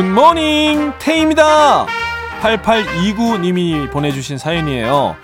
굿모닝 0.00 0.94
태입니다. 0.98 1.84
8829님이 2.40 3.90
보내주신 3.90 4.38
사연이에요. 4.38 5.14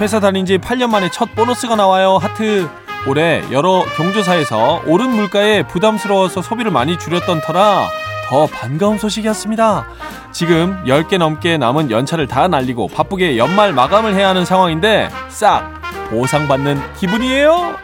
회사 0.00 0.20
다닌 0.20 0.46
지 0.46 0.56
8년 0.56 0.88
만에 0.88 1.10
첫 1.10 1.34
보너스가 1.34 1.74
나와요. 1.74 2.16
하트. 2.16 2.68
올해 3.08 3.42
여러 3.50 3.84
경조사에서 3.96 4.82
오른 4.86 5.10
물가에 5.10 5.64
부담스러워서 5.64 6.42
소비를 6.42 6.70
많이 6.70 6.96
줄였던 6.96 7.40
터라 7.40 7.88
더 8.28 8.46
반가운 8.46 8.98
소식이었습니다. 8.98 9.88
지금 10.30 10.80
10개 10.84 11.18
넘게 11.18 11.58
남은 11.58 11.90
연차를 11.90 12.28
다 12.28 12.46
날리고 12.46 12.86
바쁘게 12.86 13.36
연말 13.36 13.72
마감을 13.72 14.14
해야 14.14 14.28
하는 14.28 14.44
상황인데 14.44 15.10
싹 15.28 15.72
보상받는 16.10 16.80
기분이에요 16.94 17.74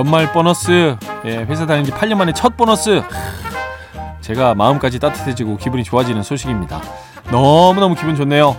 연말 0.00 0.32
보너스. 0.32 0.96
예, 1.26 1.36
회사 1.36 1.66
다닌 1.66 1.84
지 1.84 1.90
8년 1.92 2.14
만에 2.16 2.32
첫 2.32 2.56
보너스. 2.56 3.02
제가 4.22 4.54
마음까지 4.54 4.98
따뜻해지고 4.98 5.58
기분이 5.58 5.84
좋아지는 5.84 6.22
소식입니다. 6.22 6.80
너무너무 7.30 7.94
기분 7.94 8.16
좋네요. 8.16 8.56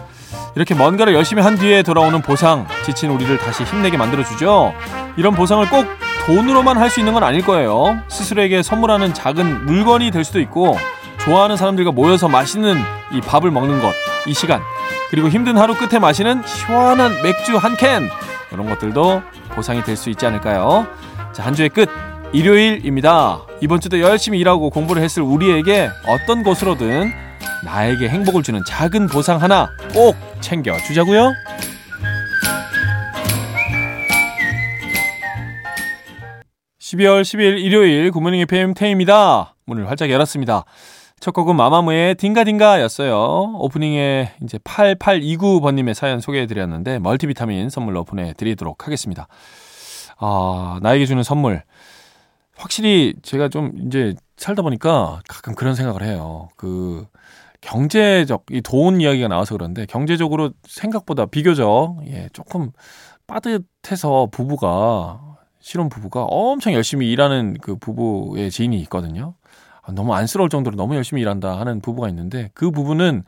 이렇게 0.56 0.76
뭔가를 0.76 1.16
열심히 1.16 1.42
한 1.42 1.56
뒤에 1.58 1.82
돌아오는 1.82 2.22
보상 2.22 2.68
지친 2.86 3.10
우리를 3.10 3.36
다시 3.40 3.64
힘내게 3.64 3.98
만들어주죠. 3.98 4.72
이런 5.18 5.34
보상을 5.34 5.68
꼭 5.72 5.88
돈으로만 6.28 6.78
할 6.78 6.92
수 6.92 7.00
있는 7.00 7.14
건 7.14 7.24
아닐 7.24 7.44
거예요. 7.44 8.00
스스로에게 8.08 8.62
선물하는 8.62 9.16
작은 9.16 9.66
물건이 9.66 10.12
될 10.12 10.24
수도 10.24 10.40
있고 10.42 10.78
좋아하는 11.22 11.58
사람들과 11.58 11.92
모여서 11.92 12.28
맛있는 12.28 12.78
이 13.14 13.20
밥을 13.22 13.50
먹는 13.50 13.82
것 13.82 13.92
이 14.28 14.36
시간. 14.36 14.62
그리고 15.10 15.30
힘든 15.30 15.58
하루 15.58 15.74
끝에 15.74 15.98
마시는 15.98 16.44
시원한 16.46 17.12
맥주 17.24 17.58
한 17.58 17.76
캔. 17.76 18.08
이런 18.52 18.70
것들도 18.70 19.24
보상이 19.56 19.82
될 19.82 19.98
수 19.98 20.12
있지 20.12 20.28
않을까요? 20.28 20.86
자, 21.34 21.44
한 21.44 21.54
주의 21.54 21.70
끝. 21.70 21.90
일요일입니다. 22.34 23.46
이번 23.62 23.82
주도 23.82 24.00
열심히 24.00 24.40
일하고 24.40 24.70
공부를 24.70 25.02
했을 25.04 25.22
우리에게 25.22 25.90
어떤 26.08 26.44
곳으로든 26.44 27.12
나에게 27.66 28.08
행복을 28.08 28.42
주는 28.42 28.62
작은 28.66 29.08
보상 29.08 29.42
하나 29.42 29.70
꼭 29.94 30.16
챙겨주자고요. 30.40 31.34
12월 36.80 37.22
10일 37.22 37.60
일요일 37.62 38.12
굿모닝 38.12 38.42
FM 38.42 38.74
태입니다. 38.74 39.56
문을 39.66 39.90
활짝 39.90 40.10
열었습니다. 40.10 40.64
첫 41.20 41.32
곡은 41.32 41.56
마마무의 41.56 42.16
딩가딩가였어요. 42.16 43.56
오프닝에 43.60 44.32
이제 44.44 44.58
8829번님의 44.58 45.94
사연 45.94 46.20
소개해드렸는데 46.20 47.00
멀티비타민 47.00 47.70
선물로 47.70 48.06
보내드리도록 48.06 48.88
하겠습니다. 48.88 49.28
아, 50.22 50.80
나에게 50.84 51.06
주는 51.08 51.24
선물. 51.24 51.64
확실히 52.58 53.14
제가 53.24 53.50
좀 53.50 53.72
이제 53.88 54.16
살다 54.38 54.62
보니까 54.62 55.22
가끔 55.28 55.56
그런 55.56 55.76
생각을 55.76 56.04
해요. 56.04 56.50
그 56.58 57.06
경제적 57.62 58.46
이 58.52 58.62
돈 58.62 59.02
이야기가 59.02 59.28
나와서 59.30 59.56
그런데 59.56 59.86
경제적으로 59.88 60.52
생각보다 60.68 61.26
비교적 61.28 61.98
예, 62.08 62.30
조금 62.34 62.72
빠듯해서 63.28 64.30
부부가 64.32 65.22
실혼 65.60 65.90
부부가 65.90 66.24
엄청 66.26 66.74
열심히 66.74 67.12
일하는 67.12 67.58
그 67.62 67.76
부부의 67.78 68.52
지인이 68.52 68.80
있거든요. 68.84 69.36
아, 69.84 69.92
너무 69.94 70.14
안쓰러울 70.16 70.50
정도로 70.50 70.76
너무 70.78 70.96
열심히 70.96 71.22
일한다 71.24 71.60
하는 71.60 71.82
부부가 71.82 72.10
있는데 72.10 72.52
그 72.54 72.72
부부는 72.72 73.24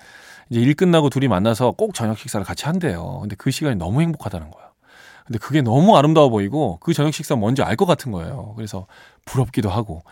이제 0.52 0.62
일 0.62 0.76
끝나고 0.76 1.10
둘이 1.10 1.28
만나서 1.28 1.72
꼭 1.74 1.94
저녁 1.96 2.18
식사를 2.20 2.46
같이 2.46 2.66
한대요. 2.66 3.20
근데 3.22 3.36
그 3.38 3.52
시간이 3.52 3.78
너무 3.78 4.02
행복하다는 4.02 4.52
거예요. 4.52 4.63
근데 5.26 5.40
그게 5.40 5.62
너무 5.62 5.96
아름다워 5.98 6.30
보이고 6.30 6.78
그 6.82 6.94
저녁 6.94 7.14
식사 7.14 7.36
뭔지 7.36 7.62
알 7.64 7.76
것 7.76 7.86
같은 7.86 8.12
거예요. 8.12 8.54
그래서 8.56 8.88
부럽기도 9.26 9.70
하고. 9.70 10.04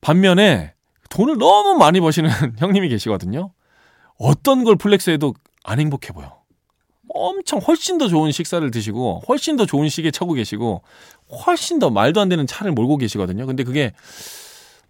반면에 0.00 0.74
돈을 1.10 1.38
너무 1.38 1.78
많이 1.78 2.00
버시는 2.00 2.30
형님이 2.58 2.88
계시거든요. 2.88 3.50
어떤 4.18 4.64
걸 4.64 4.76
플렉스해도 4.76 5.34
안 5.64 5.80
행복해 5.80 6.12
보여. 6.12 6.36
엄청 7.08 7.60
훨씬 7.60 7.98
더 7.98 8.08
좋은 8.08 8.30
식사를 8.32 8.68
드시고 8.70 9.22
훨씬 9.28 9.56
더 9.56 9.64
좋은 9.64 9.88
시계 9.88 10.10
차고 10.10 10.34
계시고 10.34 10.82
훨씬 11.46 11.78
더 11.78 11.88
말도 11.90 12.20
안 12.20 12.28
되는 12.28 12.46
차를 12.46 12.72
몰고 12.72 12.98
계시거든요. 12.98 13.46
근데 13.46 13.64
그게 13.64 13.92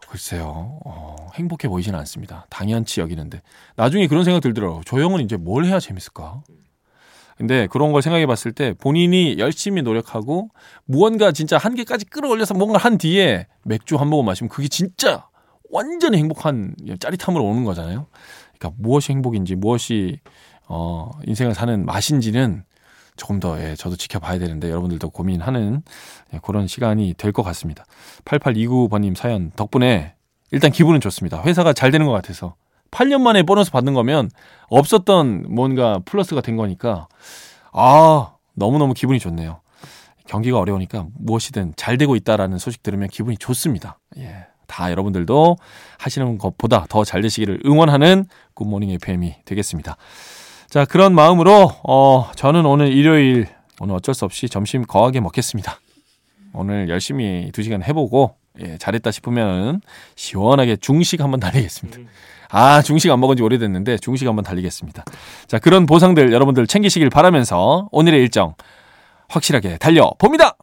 글쎄요, 0.08 0.78
어, 0.84 1.16
행복해 1.34 1.68
보이지는 1.68 1.98
않습니다. 2.00 2.46
당연치 2.48 3.00
여기는데 3.00 3.42
나중에 3.74 4.06
그런 4.06 4.24
생각 4.24 4.40
들더라고요. 4.40 4.82
저 4.86 5.00
형은 5.00 5.20
이제 5.24 5.36
뭘 5.36 5.64
해야 5.64 5.78
재밌을까? 5.80 6.42
근데 7.36 7.66
그런 7.66 7.92
걸 7.92 8.00
생각해 8.02 8.26
봤을 8.26 8.52
때 8.52 8.72
본인이 8.72 9.36
열심히 9.38 9.82
노력하고 9.82 10.48
무언가 10.86 11.32
진짜 11.32 11.58
한계까지 11.58 12.06
끌어올려서 12.06 12.54
뭔가 12.54 12.78
한 12.78 12.96
뒤에 12.98 13.46
맥주 13.64 13.96
한 13.96 14.08
모금 14.08 14.24
마시면 14.24 14.48
그게 14.48 14.68
진짜 14.68 15.26
완전히 15.70 16.16
행복한 16.18 16.74
짜릿함으로 16.98 17.44
오는 17.44 17.64
거잖아요. 17.64 18.06
그러니까 18.58 18.80
무엇이 18.80 19.12
행복인지 19.12 19.54
무엇이 19.56 20.20
어 20.68 21.10
인생을 21.26 21.54
사는 21.54 21.84
맛인지는 21.84 22.64
조금 23.16 23.40
더 23.40 23.60
예, 23.62 23.74
저도 23.76 23.96
지켜봐야 23.96 24.38
되는데 24.38 24.68
여러분들도 24.70 25.08
고민하는 25.10 25.82
예, 26.34 26.40
그런 26.42 26.66
시간이 26.66 27.14
될 27.18 27.32
것 27.32 27.42
같습니다. 27.42 27.84
8829번님 28.24 29.14
사연 29.14 29.50
덕분에 29.52 30.14
일단 30.52 30.70
기분은 30.70 31.00
좋습니다. 31.00 31.42
회사가 31.42 31.72
잘 31.72 31.90
되는 31.90 32.06
것 32.06 32.12
같아서 32.12 32.54
8년 32.96 33.20
만에 33.20 33.42
보너스 33.42 33.70
받는 33.70 33.92
거면 33.92 34.30
없었던 34.68 35.46
뭔가 35.50 36.00
플러스가 36.06 36.40
된 36.40 36.56
거니까 36.56 37.08
아 37.72 38.32
너무너무 38.54 38.94
기분이 38.94 39.18
좋네요. 39.18 39.60
경기가 40.26 40.58
어려우니까 40.58 41.06
무엇이든 41.18 41.74
잘 41.76 41.98
되고 41.98 42.16
있다라는 42.16 42.56
소식 42.58 42.82
들으면 42.82 43.08
기분이 43.08 43.36
좋습니다. 43.36 43.98
예. 44.16 44.46
다 44.66 44.90
여러분들도 44.90 45.56
하시는 45.98 46.38
것보다 46.38 46.86
더 46.88 47.04
잘 47.04 47.20
되시기를 47.20 47.60
응원하는 47.66 48.24
굿모닝 48.54 48.90
FM이 48.90 49.36
되겠습니다. 49.44 49.96
자, 50.68 50.84
그런 50.84 51.14
마음으로, 51.14 51.70
어, 51.84 52.30
저는 52.34 52.66
오늘 52.66 52.92
일요일, 52.92 53.46
오늘 53.78 53.94
어쩔 53.94 54.12
수 54.14 54.24
없이 54.24 54.48
점심 54.48 54.82
거하게 54.82 55.20
먹겠습니다. 55.20 55.78
오늘 56.52 56.88
열심히 56.88 57.50
두 57.52 57.62
시간 57.62 57.84
해보고, 57.84 58.34
예, 58.60 58.76
잘했다 58.78 59.12
싶으면 59.12 59.80
시원하게 60.16 60.76
중식 60.76 61.20
한번 61.20 61.38
달리겠습니다. 61.38 61.98
아, 62.50 62.82
중식 62.82 63.10
안 63.10 63.20
먹은 63.20 63.36
지 63.36 63.42
오래됐는데 63.42 63.98
중식 63.98 64.26
한번 64.26 64.44
달리겠습니다. 64.44 65.04
자, 65.46 65.58
그런 65.58 65.86
보상들 65.86 66.32
여러분들 66.32 66.66
챙기시길 66.66 67.10
바라면서 67.10 67.88
오늘의 67.92 68.20
일정 68.20 68.54
확실하게 69.28 69.78
달려봅니다! 69.78 70.56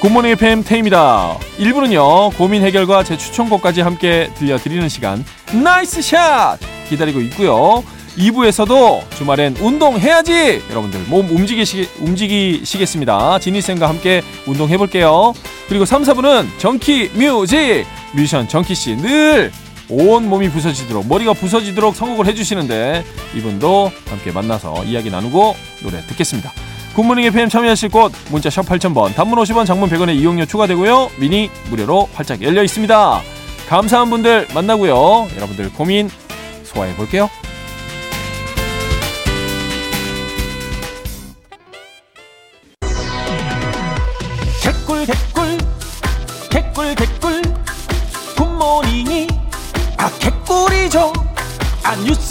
굿모닝 0.00 0.32
FM 0.32 0.62
테이입니다. 0.62 1.36
1부는요, 1.58 2.36
고민 2.36 2.62
해결과 2.62 3.02
제 3.02 3.16
추천곡까지 3.16 3.80
함께 3.80 4.30
들려드리는 4.34 4.88
시간, 4.88 5.24
nice 5.52 6.02
shot! 6.02 6.58
기다리고 6.88 7.20
있고요. 7.22 7.82
2부에서도 8.16 9.10
주말엔 9.10 9.56
운동해야지! 9.58 10.62
여러분들 10.70 11.00
몸 11.08 11.28
움직이시, 11.30 11.88
움직이시겠습니다. 12.00 13.38
지니쌤과 13.38 13.88
함께 13.88 14.22
운동해볼게요. 14.46 15.34
그리고 15.68 15.84
3, 15.84 16.02
4부는 16.02 16.46
정키 16.58 17.10
뮤직! 17.14 17.84
뮤지션 18.14 18.48
정키씨 18.48 18.96
늘 18.96 19.52
온 19.88 20.28
몸이 20.28 20.48
부서지도록 20.50 21.06
머리가 21.06 21.32
부서지도록 21.32 21.94
선곡을 21.94 22.26
해주시는데 22.26 23.04
이분도 23.36 23.92
함께 24.08 24.32
만나서 24.32 24.84
이야기 24.84 25.10
나누고 25.10 25.54
노래 25.82 26.00
듣겠습니다. 26.06 26.52
굿모닝 26.94 27.24
FM 27.24 27.48
참여하실 27.48 27.90
곳 27.90 28.12
문자 28.30 28.50
샵 28.50 28.62
8000번 28.62 29.14
단문 29.14 29.38
50원 29.38 29.66
장문 29.66 29.88
100원의 29.90 30.16
이용료 30.16 30.46
추가되고요. 30.46 31.10
미니 31.18 31.50
무료로 31.70 32.08
활짝 32.14 32.42
열려 32.42 32.62
있습니다. 32.62 33.22
감사한 33.68 34.10
분들 34.10 34.48
만나고요. 34.54 35.28
여러분들 35.36 35.72
고민 35.72 36.10
소화해 36.64 36.94
볼게요. 36.96 37.28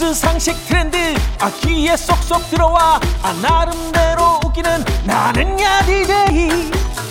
아 0.06 0.08
뉴스 0.08 0.20
상식 0.20 0.54
트렌드 0.68 0.96
아 1.40 1.50
귀에 1.62 1.96
쏙쏙 1.96 2.48
들어와. 2.50 3.00
아 3.22 3.32
나름대로 3.42 4.38
웃기는 4.46 4.84
나는야 5.04 5.58
DJ 5.58 6.03
테이 6.03 6.70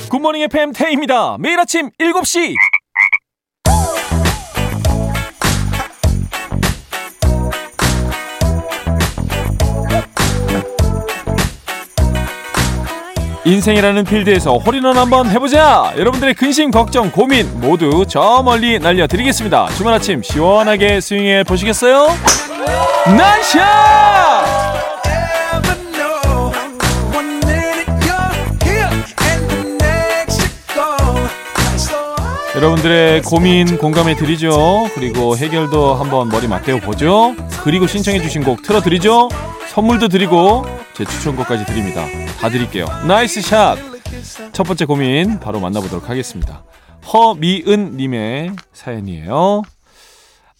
굿모닝 0.10 0.44
FM 0.44 0.72
테이입니다. 0.72 1.36
매일 1.38 1.60
아침 1.60 1.90
7시. 2.00 2.56
인생이라는 13.44 14.06
필드에서 14.06 14.58
홀인원 14.58 14.98
한번 14.98 15.30
해보자. 15.30 15.94
여러분들의 15.98 16.34
근심 16.34 16.72
걱정 16.72 17.12
고민 17.12 17.60
모두 17.60 18.06
저 18.08 18.42
멀리 18.42 18.80
날려드리겠습니다. 18.80 19.68
주말 19.78 19.96
아침 19.96 20.24
시원하게 20.24 21.02
스윙해 21.02 21.44
보시겠어요? 21.44 22.45
nice 23.18 23.62
shot 23.62 24.06
여러분들의 32.56 33.22
고민 33.24 33.78
공감해 33.78 34.16
드리죠. 34.16 34.90
그리고 34.96 35.36
해결도 35.36 35.96
한번 35.96 36.30
머리 36.30 36.48
맞대어 36.48 36.78
보죠. 36.78 37.36
그리고 37.64 37.86
신청해 37.86 38.22
주신 38.22 38.44
곡 38.46 38.64
틀어 38.64 38.80
드리죠. 38.82 39.28
선물도 39.68 40.08
드리고 40.08 40.66
제 40.96 41.04
추천곡까지 41.04 41.66
드립니다. 41.66 42.06
다 42.40 42.50
드릴게요. 42.50 42.86
nice 43.06 43.42
shot. 43.42 43.78
첫 44.54 44.64
번째 44.64 44.86
고민 44.86 45.40
바로 45.42 45.60
만나보도록 45.60 46.10
하겠습니다. 46.10 46.64
허미은 47.12 47.98
님의 47.98 48.54
사연이에요. 48.72 49.64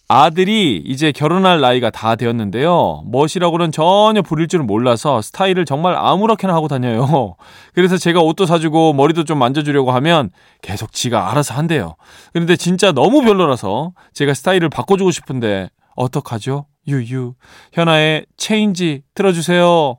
아들이 0.08 0.76
이제 0.84 1.10
결혼할 1.10 1.60
나이가 1.60 1.90
다 1.90 2.14
되었는데요. 2.14 3.02
멋이라고는 3.06 3.72
전혀 3.72 4.22
부릴 4.22 4.46
줄 4.46 4.62
몰라서 4.62 5.20
스타일을 5.20 5.64
정말 5.64 5.96
아무렇게나 5.96 6.54
하고 6.54 6.68
다녀요. 6.68 7.34
그래서 7.74 7.96
제가 7.96 8.20
옷도 8.20 8.46
사주고 8.46 8.92
머리도 8.92 9.24
좀 9.24 9.38
만져주려고 9.38 9.90
하면 9.92 10.30
계속 10.62 10.92
지가 10.92 11.30
알아서 11.30 11.54
한대요. 11.54 11.96
그런데 12.32 12.56
진짜 12.56 12.92
너무 12.92 13.22
별로라서 13.22 13.92
제가 14.14 14.34
스타일을 14.34 14.68
바꿔주고 14.68 15.10
싶은데 15.10 15.70
어떡하죠? 15.96 16.66
유유. 16.86 17.34
현아의 17.72 18.26
체인지 18.36 19.02
틀어주세요. 19.14 19.96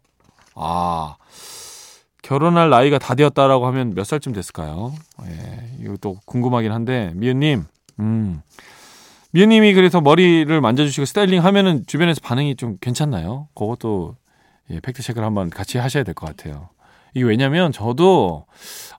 아. 0.55 1.15
결혼할 2.21 2.69
나이가 2.69 2.97
다 2.97 3.15
되었다라고 3.15 3.67
하면 3.67 3.93
몇 3.93 4.05
살쯤 4.05 4.33
됐을까요? 4.33 4.93
예, 5.27 5.69
이것도 5.81 6.17
궁금하긴 6.25 6.73
한데, 6.73 7.13
미연님, 7.15 7.63
음. 8.01 8.41
미연님이 9.31 9.73
그래서 9.73 10.01
머리를 10.01 10.59
만져주시고 10.61 11.05
스타일링 11.05 11.43
하면은 11.43 11.83
주변에서 11.85 12.21
반응이 12.23 12.55
좀 12.55 12.77
괜찮나요? 12.81 13.47
그것도 13.55 14.15
예, 14.71 14.79
팩트 14.79 15.01
체크를 15.01 15.25
한번 15.25 15.49
같이 15.49 15.77
하셔야 15.77 16.03
될 16.03 16.13
것 16.13 16.25
같아요. 16.27 16.69
이게 17.13 17.23
왜냐면 17.25 17.71
저도 17.71 18.45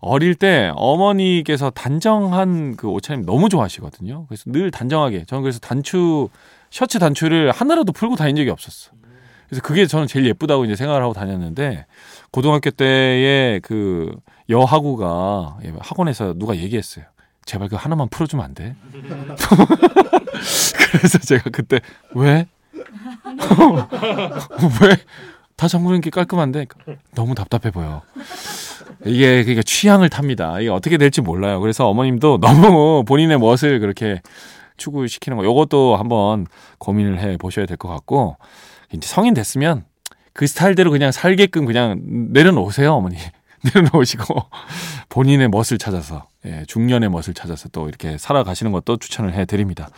어릴 0.00 0.34
때 0.34 0.72
어머니께서 0.74 1.70
단정한 1.70 2.76
그 2.76 2.88
옷차림 2.88 3.24
너무 3.24 3.48
좋아하시거든요. 3.48 4.26
그래서 4.28 4.44
늘 4.46 4.70
단정하게. 4.70 5.24
저는 5.26 5.42
그래서 5.42 5.58
단추, 5.60 6.28
셔츠 6.70 6.98
단추를 6.98 7.52
하나라도 7.52 7.92
풀고 7.92 8.16
다닌 8.16 8.36
적이 8.36 8.50
없었어. 8.50 8.92
그래서 9.48 9.62
그게 9.62 9.86
저는 9.86 10.06
제일 10.08 10.26
예쁘다고 10.26 10.64
이제 10.64 10.74
생각을 10.76 11.02
하고 11.02 11.12
다녔는데 11.14 11.86
고등학교 12.30 12.70
때에 12.70 13.60
그 13.62 14.14
여하구가 14.50 15.58
예, 15.64 15.72
학원에서 15.78 16.34
누가 16.36 16.56
얘기했어요. 16.56 17.04
제발 17.44 17.68
그 17.68 17.76
하나만 17.76 18.08
풀어주면 18.08 18.44
안 18.44 18.54
돼? 18.54 18.74
그래서 20.92 21.18
제가 21.18 21.50
그때 21.52 21.80
왜? 22.14 22.46
왜? 24.82 24.96
다 25.56 25.66
잠그는 25.68 26.00
게 26.00 26.10
깔끔한데 26.10 26.66
너무 27.14 27.34
답답해 27.34 27.72
보여. 27.72 28.02
이게 29.04 29.42
그러니까 29.42 29.62
취향을 29.62 30.08
탑니다. 30.08 30.60
이게 30.60 30.68
어떻게 30.70 30.96
될지 30.98 31.20
몰라요. 31.20 31.60
그래서 31.60 31.88
어머님도 31.88 32.38
너무 32.40 33.04
본인의 33.06 33.38
멋을 33.38 33.80
그렇게 33.80 34.20
추구시키는 34.76 35.36
거 35.38 35.44
요것도 35.44 35.96
한번 35.96 36.46
고민을 36.78 37.18
해 37.20 37.36
보셔야 37.36 37.66
될 37.66 37.76
것 37.76 37.88
같고 37.88 38.36
이제 38.92 39.06
성인 39.08 39.34
됐으면 39.34 39.84
그 40.32 40.46
스타일대로 40.46 40.90
그냥 40.92 41.10
살게끔 41.10 41.64
그냥 41.66 42.00
내려놓으세요, 42.32 42.94
어머니. 42.94 43.16
내려놓으시고 43.74 44.24
본인의 45.08 45.48
멋을 45.48 45.78
찾아서 45.78 46.27
예, 46.46 46.64
중년의 46.66 47.10
멋을 47.10 47.34
찾아서 47.34 47.68
또 47.70 47.88
이렇게 47.88 48.16
살아가시는 48.18 48.72
것도 48.72 48.98
추천을 48.98 49.34
해드립니다. 49.34 49.88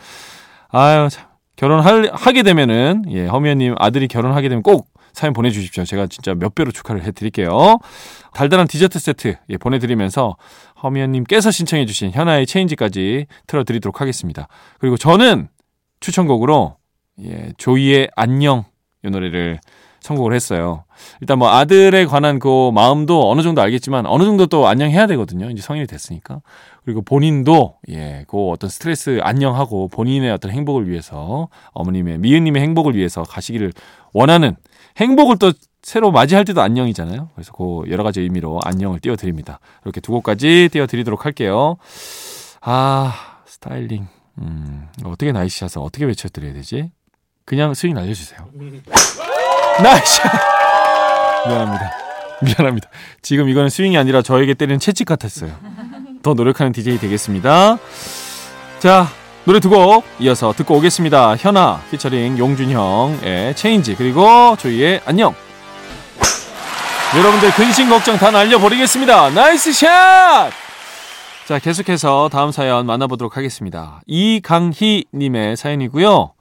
아유 0.69 1.09
참 1.11 1.27
결혼할 1.57 2.11
하게 2.15 2.43
되면은 2.43 3.05
예, 3.09 3.27
허미연님 3.27 3.75
아들이 3.79 4.09
결혼하게 4.09 4.49
되면 4.49 4.63
꼭 4.63 4.89
사연 5.13 5.33
보내주십시오. 5.33 5.85
제가 5.85 6.07
진짜 6.07 6.35
몇 6.35 6.55
배로 6.55 6.71
축하를 6.71 7.03
해드릴게요. 7.03 7.79
달달한 8.33 8.67
디저트 8.67 8.99
세트 8.99 9.37
예, 9.49 9.57
보내드리면서 9.59 10.37
허미연님께서 10.83 11.51
신청해주신 11.51 12.13
현아의 12.13 12.47
체인지까지 12.47 13.27
틀어드리도록 13.47 14.01
하겠습니다. 14.01 14.49
그리고 14.79 14.97
저는 14.97 15.49
추천곡으로 16.01 16.77
예, 17.25 17.53
조이의 17.59 18.11
안녕 18.17 18.65
이 19.05 19.11
노래를 19.11 19.61
선곡을 20.01 20.35
했어요. 20.35 20.85
일단 21.21 21.39
뭐 21.39 21.51
아들에 21.51 22.07
관한 22.07 22.39
그 22.39 22.71
마음도 22.73 23.31
어느 23.31 23.43
정도 23.43 23.61
알겠지만 23.63 24.07
어느 24.07 24.25
정도 24.25 24.47
또 24.47 24.67
안녕해야 24.67 25.07
되거든요. 25.09 25.51
이제 25.51 25.63
성인이 25.63 25.87
됐으니까. 25.87 26.41
그리고 26.85 27.03
본인도 27.03 27.77
예, 27.91 28.25
그 28.29 28.49
어떤 28.49 28.71
스트레스 28.71 29.21
안녕하고 29.23 29.89
본인의 29.89 30.31
어떤 30.33 30.51
행복을 30.51 30.89
위해서 30.89 31.49
어머님의 31.73 32.19
미은님의 32.19 32.63
행복을 32.63 32.97
위해서 32.97 33.23
가시기를 33.23 33.73
원하는 34.13 34.57
행복을 34.97 35.39
또 35.39 35.53
새로 35.83 36.11
맞이할 36.11 36.45
때도 36.45 36.61
안녕이잖아요. 36.61 37.31
그래서 37.35 37.53
그 37.53 37.83
여러 37.91 38.03
가지 38.03 38.21
의미로 38.21 38.61
안녕을 38.65 39.01
띄워드립니다. 39.01 39.61
이렇게 39.85 40.01
두 40.01 40.13
곡까지 40.13 40.69
띄워드리도록 40.73 41.25
할게요. 41.25 41.77
아 42.61 43.15
스타일링 43.47 44.07
음, 44.39 44.89
어떻게 45.05 45.33
나이시셔서 45.33 45.83
어떻게 45.83 46.05
외쳐드려야 46.05 46.53
되지? 46.53 46.91
그냥 47.45 47.75
스윙 47.75 47.97
알려주세요. 47.99 48.49
nice! 49.83 50.21
미안합니다. 51.47 51.91
미안합니다. 52.43 52.89
지금 53.23 53.49
이거는 53.49 53.69
스윙이 53.71 53.97
아니라 53.99 54.23
저에게 54.23 54.55
때리는 54.55 54.79
채찍 54.79 55.07
같았어요. 55.07 55.53
더 56.23 56.35
노력하는 56.35 56.73
DJ 56.73 56.99
되겠습니다. 56.99 57.79
자, 58.79 59.09
노래 59.45 59.59
두 59.61 59.69
곡 59.71 60.05
이어서 60.21 60.53
듣고 60.55 60.77
오겠습니다. 60.77 61.37
현아 61.37 61.83
피처링 61.91 62.39
용준형의 62.39 63.57
Change 63.57 63.95
그리고 63.97 64.57
조이의 64.59 65.01
안녕. 65.07 65.35
여러분들 67.17 67.51
근심 67.53 67.89
걱정 67.89 68.17
다 68.19 68.31
날려버리겠습니다. 68.31 69.31
nice 69.31 69.73
shot! 69.73 70.51
자, 71.49 71.59
계속해서 71.59 72.29
다음 72.33 72.53
사연 72.53 72.87
만나보도록 72.87 73.37
하겠습니다. 73.37 74.01
이강희 74.07 75.07
님의 75.13 75.57
사연이고요. 75.57 76.33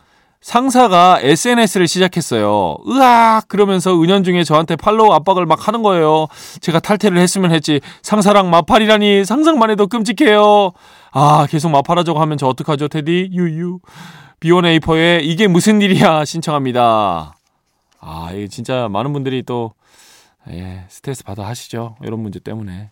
상사가 0.41 1.19
SNS를 1.21 1.87
시작했어요. 1.87 2.77
으악! 2.87 3.47
그러면서 3.49 4.01
은연중에 4.01 4.43
저한테 4.45 4.77
팔로우 4.77 5.11
압박을 5.13 5.45
막 5.45 5.67
하는 5.67 5.83
거예요. 5.83 6.27
제가 6.61 6.79
탈퇴를 6.79 7.17
했으면 7.17 7.51
했지. 7.51 7.81
상사랑 8.01 8.49
마팔이라니 8.49 9.25
상상만 9.25 9.69
해도 9.69 9.87
끔찍해요. 9.87 10.71
아, 11.11 11.45
계속 11.49 11.69
마팔하자고 11.71 12.19
하면 12.21 12.37
저 12.37 12.47
어떡하죠, 12.47 12.87
테디? 12.87 13.29
유유. 13.33 13.79
비오네이퍼의 14.39 15.27
이게 15.27 15.47
무슨 15.47 15.81
일이야 15.81 16.23
신청합니다. 16.23 17.35
아, 17.99 18.29
이게 18.33 18.47
진짜 18.47 18.87
많은 18.89 19.11
분들이 19.11 19.43
또, 19.43 19.73
예, 20.49 20.85
스트레스 20.87 21.25
받아 21.25 21.45
하시죠. 21.45 21.97
이런 22.01 22.21
문제 22.21 22.39
때문에. 22.39 22.91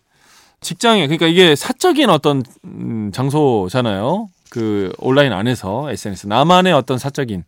직장에, 0.60 1.06
그러니까 1.06 1.26
이게 1.26 1.56
사적인 1.56 2.10
어떤, 2.10 2.42
음, 2.64 3.10
장소잖아요. 3.14 4.28
그 4.50 4.92
온라인 4.98 5.32
안에서 5.32 5.90
SNS 5.90 6.26
나만의 6.26 6.72
어떤 6.72 6.98
사적인 6.98 7.44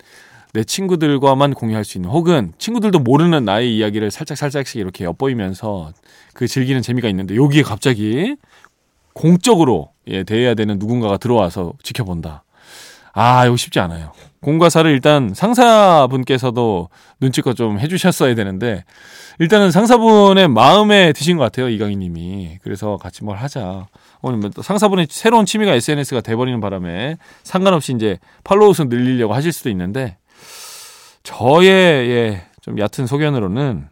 내 0.53 0.65
친구들과만 0.65 1.55
공유할 1.55 1.85
수 1.85 1.99
있는 1.99 2.11
혹은 2.11 2.53
친구들도 2.59 2.99
모르는 2.99 3.45
나의 3.45 3.77
이야기를 3.77 4.11
살짝 4.11 4.37
살짝씩 4.37 4.81
이렇게 4.81 5.05
엿보이면서 5.05 5.93
그 6.35 6.49
즐기는 6.49 6.83
재미가 6.83 7.09
있는데 7.09 7.37
여기에 7.37 7.63
갑자기 7.63 8.37
공적으로 9.13 9.91
예, 10.09 10.25
대해야 10.25 10.55
되는 10.55 10.79
누군가가 10.79 11.19
들어와서 11.19 11.75
지켜본다. 11.83 12.43
아, 13.13 13.47
이거 13.47 13.57
쉽지 13.57 13.81
않아요. 13.81 14.13
공과사를 14.41 14.91
일단 14.91 15.35
상사분께서도 15.35 16.89
눈치껏 17.21 17.55
좀 17.57 17.79
해주셨어야 17.79 18.35
되는데 18.35 18.85
일단은 19.39 19.71
상사분의 19.71 20.49
마음에 20.49 21.13
드신 21.13 21.37
것 21.37 21.45
같아요 21.45 21.69
이강희님이 21.69 22.59
그래서 22.63 22.97
같이 22.97 23.23
뭘 23.23 23.37
하자 23.37 23.87
오늘 24.23 24.39
뭐 24.39 24.51
상사분의 24.63 25.09
새로운 25.11 25.45
취미가 25.45 25.75
SNS가 25.75 26.23
돼버리는 26.23 26.59
바람에 26.61 27.17
상관없이 27.43 27.93
이제 27.93 28.19
팔로우 28.45 28.73
수 28.73 28.85
늘리려고 28.85 29.35
하실 29.35 29.53
수도 29.53 29.69
있는데 29.71 30.17
저의 31.23 31.71
예, 31.71 32.47
좀 32.63 32.79
얕은 32.79 33.07
소견으로는 33.07 33.89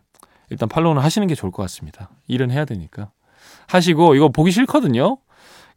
일단 0.50 0.68
팔로우는 0.68 1.02
하시는 1.02 1.26
게 1.28 1.34
좋을 1.34 1.52
것 1.52 1.62
같습니다. 1.64 2.10
일은 2.26 2.50
해야 2.50 2.64
되니까 2.64 3.10
하시고 3.66 4.14
이거 4.14 4.28
보기 4.28 4.50
싫거든요. 4.50 5.18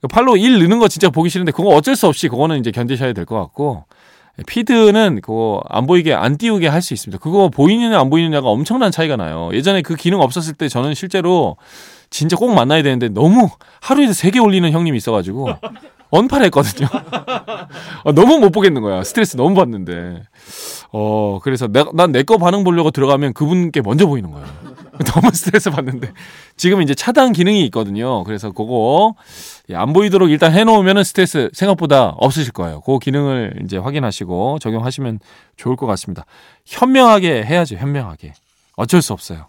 팔로우 0.07 0.37
일 0.37 0.59
느는 0.59 0.79
거 0.79 0.87
진짜 0.87 1.09
보기 1.09 1.29
싫은데 1.29 1.51
그거 1.51 1.69
어쩔 1.69 1.95
수 1.95 2.07
없이 2.07 2.27
그거는 2.27 2.59
이제 2.59 2.71
견디셔야 2.71 3.13
될 3.13 3.25
것 3.25 3.37
같고 3.39 3.85
피드는 4.47 5.19
그거 5.21 5.61
안 5.69 5.85
보이게 5.85 6.13
안 6.13 6.37
띄우게 6.37 6.67
할 6.67 6.81
수 6.81 6.93
있습니다. 6.93 7.21
그거 7.21 7.49
보이느냐 7.49 7.99
안 7.99 8.09
보이느냐가 8.09 8.47
엄청난 8.49 8.91
차이가 8.91 9.15
나요. 9.15 9.49
예전에 9.53 9.81
그 9.81 9.95
기능 9.95 10.19
없었을 10.21 10.53
때 10.53 10.67
저는 10.67 10.93
실제로 10.95 11.57
진짜 12.09 12.35
꼭 12.35 12.53
만나야 12.53 12.81
되는데 12.81 13.09
너무 13.09 13.49
하루에도 13.81 14.13
세개 14.13 14.39
올리는 14.39 14.69
형님이 14.71 14.97
있어가지고 14.97 15.49
언팔했거든요. 16.09 16.87
어, 18.03 18.11
너무 18.13 18.39
못 18.39 18.49
보겠는 18.51 18.81
거야. 18.81 19.03
스트레스 19.03 19.37
너무 19.37 19.53
받는데. 19.55 20.23
어 20.91 21.39
그래서 21.43 21.67
난 21.67 22.11
내 22.11 22.23
거 22.23 22.37
반응 22.37 22.63
보려고 22.63 22.91
들어가면 22.91 23.33
그분께 23.33 23.81
먼저 23.81 24.07
보이는 24.07 24.29
거예요. 24.31 24.45
너무 25.05 25.31
스트레스 25.31 25.69
받는데 25.69 26.11
지금 26.57 26.81
이제 26.81 26.93
차단 26.93 27.31
기능이 27.31 27.63
있거든요. 27.65 28.23
그래서 28.23 28.51
그거 28.51 29.15
예, 29.69 29.75
안 29.75 29.93
보이도록 29.93 30.29
일단 30.29 30.53
해놓으면 30.53 31.03
스트레스 31.03 31.49
생각보다 31.53 32.09
없으실 32.17 32.51
거예요. 32.51 32.81
그 32.81 32.99
기능을 32.99 33.61
이제 33.63 33.77
확인하시고 33.77 34.59
적용하시면 34.59 35.19
좋을 35.55 35.75
것 35.75 35.85
같습니다. 35.87 36.25
현명하게 36.65 37.43
해야죠. 37.43 37.77
현명하게 37.77 38.33
어쩔 38.75 39.01
수 39.01 39.13
없어요. 39.13 39.45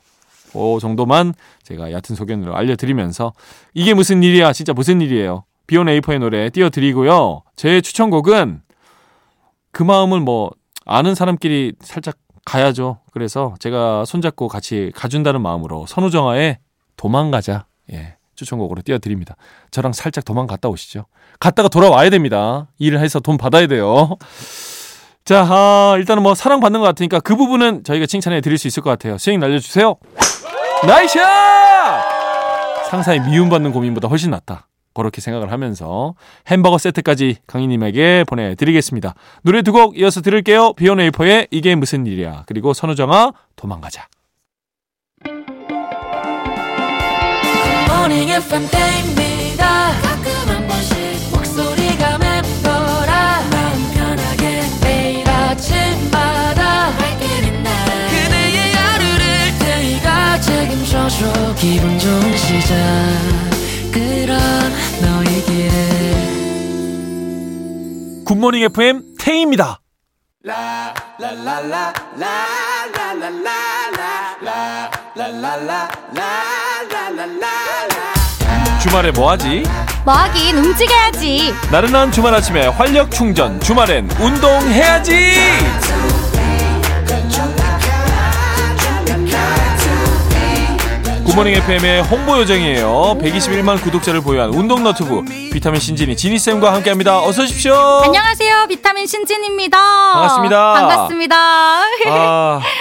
그 0.53 0.79
정도만 0.81 1.35
제가 1.63 1.93
얕은 1.93 2.15
소견으로 2.15 2.55
알려드리면서 2.55 3.33
이게 3.75 3.95
무슨 3.95 4.23
일이야? 4.23 4.53
진짜 4.53 4.73
무슨 4.73 5.01
일이에요? 5.01 5.45
비온 5.67 5.89
에이퍼의 5.89 6.19
노래 6.19 6.51
띄워드리고요. 6.51 7.43
제 7.57 7.81
추천곡은 7.81 8.61
그 9.71 9.83
마음을 9.83 10.21
뭐 10.21 10.51
아는 10.85 11.15
사람끼리 11.15 11.73
살짝 11.81 12.17
가야죠. 12.45 12.99
그래서 13.13 13.55
제가 13.61 14.05
손잡고 14.05 14.49
같이 14.49 14.93
가준다는 14.95 15.41
마음으로 15.43 15.87
선우정아의 15.87 16.59
도망가자. 16.97 17.67
예. 17.93 18.17
추천곡으로 18.35 18.83
띄워드립니다. 18.83 19.37
저랑 19.71 19.93
살짝 19.93 20.25
도망갔다 20.25 20.69
오시죠. 20.69 21.05
갔다가 21.39 21.69
돌아와야 21.69 22.11
됩니다. 22.11 22.67
일을 22.79 23.01
해서 23.01 23.21
돈 23.21 23.37
받아야 23.37 23.67
돼요. 23.67 24.17
자, 25.25 25.47
아, 25.49 25.95
일단은 25.99 26.23
뭐 26.23 26.35
사랑받는 26.35 26.81
것 26.81 26.87
같으니까 26.87 27.21
그 27.21 27.37
부분은 27.37 27.85
저희가 27.85 28.07
칭찬해 28.07 28.41
드릴 28.41 28.59
수 28.59 28.67
있을 28.67 28.83
것 28.83 28.91
같아요. 28.91 29.19
스윙 29.19 29.39
날려주세요. 29.39 29.97
나이샷! 30.87 31.23
상사의 32.91 33.21
미움받는 33.21 33.73
고민보다 33.73 34.09
훨씬 34.09 34.31
낫다. 34.31 34.67
그렇게 34.95 35.21
생각을 35.21 35.51
하면서 35.53 36.15
햄버거 36.49 36.79
세트까지 36.79 37.37
강희님에게 37.47 38.25
보내드리겠습니다. 38.29 39.15
노래 39.43 39.63
두 39.63 39.73
곡 39.73 39.99
이어서 39.99 40.21
들을게요. 40.21 40.75
비오네이퍼의 40.75 41.49
이게 41.51 41.75
무슨 41.75 42.07
일이야. 42.07 42.45
그리고 42.47 42.75
선우정아 42.75 43.33
도망가자. 43.57 44.07
morning 47.89 48.31
굿모닝 68.43 68.65
FM 68.65 69.03
태희입니다. 69.21 69.79
주말에 78.83 79.13
뭐하지? 79.13 79.63
뭐하긴 80.05 80.59
움직여야지. 80.59 81.55
나른한 81.71 82.11
주말 82.11 82.35
아침에 82.35 82.67
활력 82.67 83.13
충전 83.13 83.61
주말엔 83.61 84.11
운동해야지 84.21 85.13
굿모닝 91.33 91.55
FM의 91.55 92.03
홍보 92.03 92.37
요정이에요 92.41 93.17
121만 93.23 93.81
구독자를 93.83 94.21
보유한 94.21 94.51
운동 94.51 94.85
너트브 94.85 95.23
비타민 95.51 95.81
신진이 95.81 96.15
지니 96.15 96.39
쌤과 96.39 96.75
함께합니다 96.75 97.21
어서 97.23 97.43
오십시오 97.45 97.75
안녕하세요. 98.05 98.67
비타민 98.69 99.07
신진입니다. 99.07 99.79
반갑습니다. 100.13 100.73
반갑습니다. 100.75 101.37
아, 101.37 102.57
오, 102.59 102.61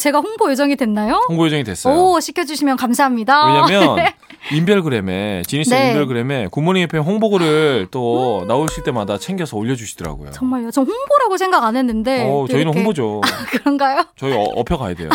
제가 0.00 0.20
홍보 0.20 0.50
요정이 0.50 0.76
됐나요? 0.76 1.20
홍보 1.28 1.44
요정이 1.46 1.62
됐어요 1.62 1.94
오, 1.94 2.20
시켜주시면 2.20 2.76
감사합니다. 2.78 3.64
왜냐면 3.68 4.06
인별그램에 4.50 5.42
지니쌤 5.46 5.78
네. 5.78 5.88
인별그램에 5.90 6.48
굿모닝 6.50 6.82
FM 6.84 7.02
홍보글을 7.02 7.88
또 7.90 8.44
나오실 8.48 8.82
때마다 8.84 9.18
챙겨서 9.18 9.58
올려주시더라고요 9.58 10.30
정말요. 10.30 10.70
전 10.70 10.86
홍보라고 10.86 11.36
생각 11.36 11.62
안 11.64 11.76
했는데. 11.76 12.24
어, 12.24 12.46
또 12.46 12.48
저희는 12.48 12.62
이렇게- 12.72 12.78
홍보죠 12.78 13.20
그런가요? 13.52 14.02
저희 14.16 14.32
어, 14.32 14.40
업혀가야 14.56 14.94
돼요 14.94 15.10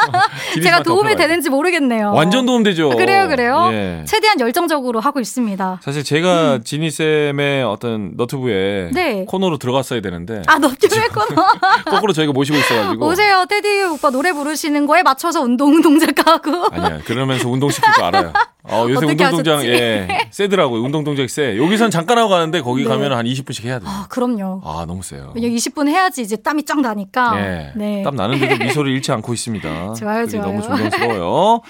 제가 0.62 0.82
도움이. 0.82 1.16
되는지 1.16 1.48
모르겠네요. 1.48 2.12
완전 2.12 2.44
도움되죠. 2.44 2.90
아, 2.92 2.94
그래요, 2.96 3.28
그래요? 3.28 3.68
예. 3.72 4.02
최대한 4.06 4.38
열정적으로 4.40 5.00
하고 5.00 5.20
있습니다. 5.20 5.80
사실 5.82 6.04
제가 6.04 6.58
지니쌤의 6.62 7.62
어떤 7.64 8.12
너튜브에 8.16 8.90
네. 8.92 9.24
코너로 9.26 9.56
들어갔어야 9.58 10.00
되는데 10.02 10.42
아, 10.46 10.58
너튜브했구나. 10.58 11.46
거꾸로 11.86 12.12
저희가 12.12 12.32
모시고 12.32 12.58
있어가지고 12.58 13.06
오세요. 13.06 13.44
테디 13.48 13.84
오빠 13.84 14.10
노래 14.10 14.25
부르시는 14.32 14.86
거에 14.86 15.02
맞춰서 15.02 15.40
운동 15.42 15.80
동작 15.82 16.26
하고. 16.26 16.66
아니야 16.72 17.00
그러면서 17.04 17.48
운동 17.48 17.70
시킬 17.70 17.90
거 17.92 18.04
알아요. 18.04 18.32
어, 18.68 18.86
요새 18.88 19.06
운동 19.06 19.30
동작? 19.30 19.64
예 19.64 20.08
세더라고요. 20.30 20.82
운동 20.82 21.04
동작 21.04 21.28
세. 21.30 21.56
여기선 21.56 21.90
잠깐 21.90 22.18
하고 22.18 22.30
가는데 22.30 22.60
거기 22.62 22.82
네. 22.82 22.88
가면 22.88 23.12
한 23.12 23.24
20분씩 23.26 23.64
해야 23.64 23.78
돼요. 23.78 23.88
아, 23.88 24.06
그럼요. 24.08 24.60
아 24.64 24.84
너무 24.86 25.02
세요. 25.02 25.32
왜냐 25.34 25.48
20분 25.48 25.88
해야지 25.88 26.22
이제 26.22 26.36
땀이 26.36 26.64
쫙 26.64 26.80
나니까. 26.80 27.34
예. 27.38 27.72
네. 27.76 28.02
땀 28.02 28.16
나는데도 28.16 28.56
미소를 28.64 28.90
잃지 28.92 29.12
않고 29.12 29.32
있습니다. 29.34 29.94
좋아요, 29.94 30.26
좋아요. 30.26 30.42
너무 30.46 30.62
존경스러워요. 30.62 31.60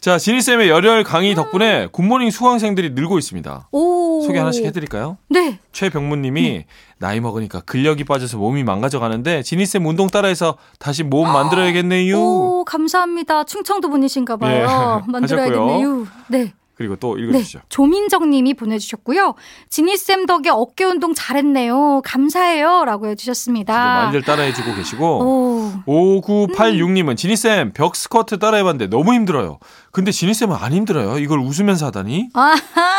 자, 0.00 0.16
지니쌤의 0.16 0.70
열혈 0.70 1.04
강의 1.04 1.34
덕분에 1.34 1.88
굿모닝 1.92 2.30
수강생들이 2.30 2.90
늘고 2.90 3.18
있습니다. 3.18 3.68
오. 3.70 3.99
소개 4.22 4.38
하나씩 4.38 4.64
해드릴까요? 4.64 5.16
네. 5.28 5.58
최병무님이 5.72 6.64
나이 6.98 7.20
먹으니까 7.20 7.60
근력이 7.60 8.04
빠져서 8.04 8.38
몸이 8.38 8.64
망가져가는데 8.64 9.42
지니쌤 9.42 9.86
운동 9.86 10.08
따라해서 10.08 10.56
다시 10.78 11.02
몸 11.02 11.32
만들어야겠네요. 11.32 12.18
오, 12.18 12.64
감사합니다. 12.64 13.44
충청도 13.44 13.88
분이신가 13.90 14.36
봐요. 14.36 15.02
예, 15.06 15.10
만들어야겠네요. 15.10 16.06
네. 16.28 16.52
그리고 16.80 16.96
또 16.96 17.14
네. 17.14 17.24
읽어주시죠. 17.24 17.60
조민정 17.68 18.30
님이 18.30 18.54
보내주셨고요. 18.54 19.34
지니쌤 19.68 20.24
덕에 20.24 20.48
어깨 20.48 20.84
운동 20.84 21.12
잘했네요. 21.12 22.00
감사해요. 22.02 22.86
라고 22.86 23.06
해주셨습니다. 23.08 23.74
많이들 23.74 24.22
따라해주고 24.22 24.74
계시고 24.76 25.82
오. 25.84 26.22
5986님은 26.22 27.18
지니쌤 27.18 27.72
벽 27.74 27.96
스쿼트 27.96 28.38
따라해봤는데 28.38 28.86
너무 28.86 29.12
힘들어요. 29.12 29.58
근데 29.92 30.10
지니쌤은 30.10 30.56
안 30.56 30.72
힘들어요. 30.72 31.18
이걸 31.18 31.40
웃으면서 31.40 31.84
하다니. 31.84 32.30
아, 32.32 32.54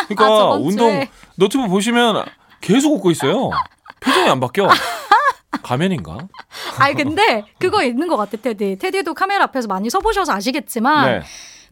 그러니까 0.07 0.25
아, 0.27 0.51
운동. 0.61 1.03
너튜브 1.33 1.67
보시면 1.67 2.23
계속 2.61 2.93
웃고 2.93 3.09
있어요. 3.09 3.49
표정이 3.99 4.29
안 4.29 4.39
바뀌어. 4.39 4.69
가면인가? 5.63 6.19
아니, 6.77 6.93
근데 6.93 7.45
그거 7.57 7.83
있는 7.83 8.07
것 8.07 8.15
같아, 8.15 8.37
테디. 8.37 8.77
테디도 8.77 9.15
카메라 9.15 9.45
앞에서 9.45 9.67
많이 9.67 9.89
서보셔서 9.89 10.33
아시겠지만. 10.33 11.19
네. 11.19 11.21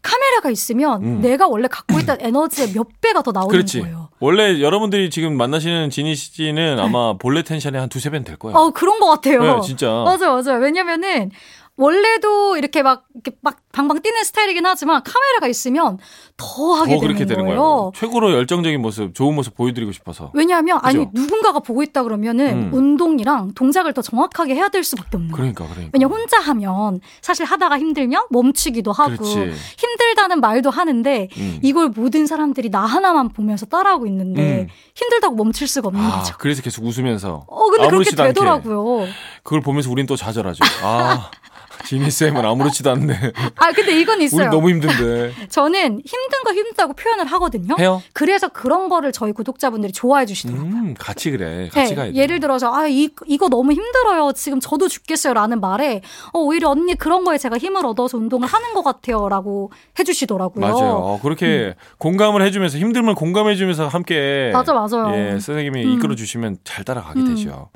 카메라가 0.01 0.50
있으면 0.50 1.03
음. 1.03 1.22
내가 1.22 1.48
원래 1.48 1.68
갖고 1.68 2.00
있던 2.00 2.18
에너지의 2.22 2.74
몇 2.74 2.88
배가 3.01 3.22
더 3.22 3.32
나오는 3.32 3.50
그렇지. 3.51 3.82
거예요. 3.82 4.10
원래 4.20 4.62
여러분들이 4.62 5.10
지금 5.10 5.38
만나시는 5.38 5.89
지니 5.89 6.15
씨는 6.15 6.79
아마 6.79 7.18
본래 7.18 7.41
텐션의 7.44 7.79
한 7.79 7.89
두세 7.89 8.10
배는 8.10 8.25
될 8.25 8.36
거예요. 8.38 8.58
어, 8.58 8.72
그런 8.72 9.00
것 9.00 9.08
같아요. 9.08 9.41
네, 9.41 9.62
진짜. 9.65 9.88
맞아요, 9.88 10.41
맞아요. 10.41 10.60
왜냐면은, 10.62 11.32
원래도 11.77 12.58
이렇게 12.58 12.84
막, 12.84 13.06
이렇게 13.13 13.32
막 13.41 13.60
방방 13.71 14.01
뛰는 14.01 14.23
스타일이긴 14.23 14.65
하지만 14.65 15.03
카메라가 15.03 15.47
있으면 15.47 15.99
더 16.38 16.73
하게 16.73 16.95
더 16.95 17.01
그렇게 17.01 17.25
되는 17.25 17.45
거예요. 17.45 17.91
최고로 17.95 18.31
열정적인 18.33 18.81
모습, 18.81 19.13
좋은 19.13 19.35
모습 19.35 19.55
보여드리고 19.55 19.91
싶어서. 19.91 20.31
왜냐하면 20.33 20.79
아니 20.81 20.97
그죠? 21.05 21.11
누군가가 21.13 21.59
보고 21.59 21.83
있다 21.83 22.01
그러면은 22.03 22.69
음. 22.69 22.73
운동이랑 22.73 23.53
동작을 23.53 23.93
더 23.93 24.01
정확하게 24.01 24.55
해야 24.55 24.69
될 24.69 24.83
수밖에 24.83 25.17
없는 25.17 25.31
거예요. 25.31 25.53
그러니까, 25.53 25.65
그러니까. 25.73 25.91
왜냐 25.93 26.07
혼자 26.07 26.39
하면 26.39 26.99
사실 27.21 27.45
하다가 27.45 27.77
힘들면 27.77 28.25
멈추기도 28.31 28.91
하고 28.91 29.17
그렇지. 29.17 29.53
힘들다는 29.77 30.41
말도 30.41 30.71
하는데 30.71 31.27
음. 31.38 31.59
이걸 31.61 31.89
모든 31.89 32.25
사람들이 32.25 32.69
나 32.69 32.81
하나만 32.85 33.29
보면서 33.29 33.67
따라하고 33.67 34.07
있는데 34.07 34.61
음. 34.61 34.67
힘들다고 34.95 35.35
멈출 35.35 35.67
수가 35.67 35.89
없는 35.89 36.03
아, 36.03 36.19
거죠. 36.19 36.35
그래서 36.39 36.63
계속 36.63 36.85
웃으면서. 36.85 37.45
어 37.47 37.63
근데 37.65 37.77
그렇게 37.77 37.88
아무렇지도 37.88 38.23
않게. 38.23 38.33
되더라고요. 38.33 39.05
그걸 39.43 39.61
보면서 39.61 39.91
우린 39.91 40.07
또 40.07 40.15
좌절하죠. 40.15 40.63
아, 40.83 41.29
지니 41.86 42.09
쌤은 42.12 42.45
아무렇지도 42.45 42.91
않네. 42.91 43.13
아 43.55 43.71
근데 43.71 44.00
이건 44.00 44.17
우리 44.17 44.25
있어요. 44.25 44.50
너무 44.50 44.69
힘든데. 44.69 45.33
저는 45.50 46.01
힘든 46.05 46.43
거 46.43 46.53
힘들다고 46.53 46.93
표현을 46.93 47.25
하거든요. 47.25 47.75
해요? 47.79 48.01
그래서 48.13 48.48
그런 48.50 48.89
거를 48.89 49.12
저희 49.12 49.31
구독자분들이 49.31 49.93
좋아해 49.93 50.25
주시더라고요. 50.25 50.69
음, 50.69 50.95
같이 50.98 51.31
그래. 51.31 51.69
같이 51.71 51.91
네, 51.91 51.95
가야 51.95 52.12
돼. 52.12 52.15
예를 52.15 52.39
들어서 52.39 52.74
아 52.74 52.88
이, 52.88 53.09
이거 53.27 53.50
너무 53.50 53.71
힘들어요. 53.71 54.33
지금 54.33 54.59
저도 54.59 54.88
죽겠어요라는 54.88 55.59
말에 55.62 56.01
어, 56.33 56.39
오히려 56.39 56.69
언니 56.69 56.95
그런 56.95 57.24
거에 57.24 57.38
제가 57.38 57.57
힘을 57.57 57.86
얻어서 57.86 58.17
운동을 58.17 58.48
하는 58.48 58.74
것 58.74 58.83
같아요라고 58.83 59.71
해주시더라고요. 59.98 60.65
맞아요. 60.65 60.93
어, 60.93 61.19
그렇게 61.21 61.75
공감을 61.98 62.41
해주면서 62.43 62.77
힘듦을 62.77 63.15
공감해주면서 63.15 63.88
함께 63.88 64.50
음. 64.50 64.53
맞아, 64.53 64.74
맞아요. 64.74 65.15
예, 65.15 65.31
선생님이 65.39 65.86
음. 65.86 65.91
이끌어 65.93 66.15
주시면 66.15 66.57
잘 66.63 66.83
따라가게 66.83 67.19
음. 67.19 67.36
되죠. 67.36 67.69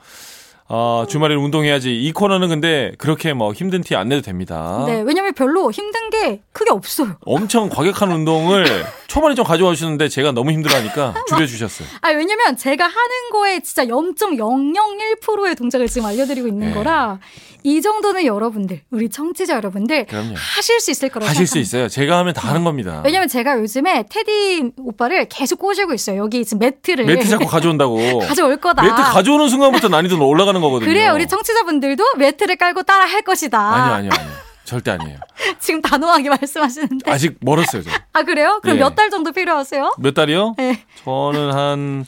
아, 0.69 1.05
주말에 1.09 1.35
운동해야지. 1.35 1.93
이 1.95 2.11
코너는 2.13 2.49
근데 2.49 2.93
그렇게 2.97 3.33
뭐 3.33 3.53
힘든 3.53 3.81
티 3.81 3.95
안 3.95 4.09
내도 4.09 4.21
됩니다. 4.21 4.83
네, 4.87 5.01
왜냐면 5.01 5.33
별로 5.33 5.71
힘든 5.71 6.09
게 6.09 6.41
크게 6.51 6.71
없어요. 6.71 7.17
엄청 7.25 7.69
과격한 7.69 8.11
운동을 8.11 8.65
초반에 9.07 9.35
좀 9.35 9.45
가져와 9.45 9.75
주셨는데 9.75 10.07
제가 10.09 10.31
너무 10.31 10.51
힘들어하니까 10.51 11.13
줄여주셨어요. 11.27 11.87
아, 12.01 12.09
왜냐면 12.09 12.55
제가 12.57 12.85
하는 12.85 13.29
거에 13.31 13.59
진짜 13.59 13.85
0.001%의 13.85 15.55
동작을 15.55 15.87
지금 15.87 16.07
알려드리고 16.07 16.47
있는 16.47 16.69
네. 16.69 16.73
거라 16.73 17.19
이 17.65 17.81
정도는 17.81 18.25
여러분들, 18.25 18.81
우리 18.91 19.07
청취자 19.07 19.55
여러분들 19.55 20.07
그럼요. 20.07 20.33
하실 20.35 20.81
수 20.81 20.91
있을 20.91 21.07
거라고 21.07 21.29
하실 21.29 21.47
수 21.47 21.53
생각합니다. 21.53 21.77
있어요. 21.77 21.87
제가 21.87 22.17
하면 22.17 22.33
다 22.33 22.49
하는 22.49 22.65
겁니다. 22.65 23.01
왜냐면 23.05 23.29
제가 23.29 23.57
요즘에 23.59 24.03
테디 24.09 24.71
오빠를 24.79 25.27
계속 25.29 25.59
꼬시고 25.59 25.93
있어요. 25.93 26.17
여기 26.17 26.43
지금 26.43 26.59
매트를 26.59 27.05
매트 27.05 27.25
자꾸 27.29 27.45
가져온다고. 27.45 28.19
가져올 28.27 28.57
거다. 28.57 28.81
매트 28.83 28.95
가져오는 28.95 29.47
순간부터 29.47 29.87
난이도 29.87 30.27
올라가 30.27 30.51
는 30.53 30.61
거거든요. 30.61 30.87
그래 30.87 31.09
우리 31.09 31.27
청취자분들도 31.27 32.03
매트를 32.17 32.55
깔고 32.57 32.83
따라 32.83 33.05
할 33.05 33.21
것이다. 33.23 33.59
아니요, 33.59 33.93
아니요, 33.95 34.11
아니요. 34.17 34.33
절대 34.65 34.91
아니에요. 34.91 35.17
지금 35.59 35.81
단호하게 35.81 36.29
말씀하시는데. 36.29 37.11
아직 37.11 37.35
멀었어요, 37.41 37.81
저. 37.83 37.89
아 38.13 38.23
그래요? 38.23 38.59
그럼 38.63 38.77
예. 38.77 38.79
몇달 38.81 39.09
정도 39.09 39.31
필요하세요? 39.33 39.95
몇 39.97 40.13
달이요? 40.13 40.55
네. 40.57 40.85
저는 41.03 41.51
한 41.53 42.05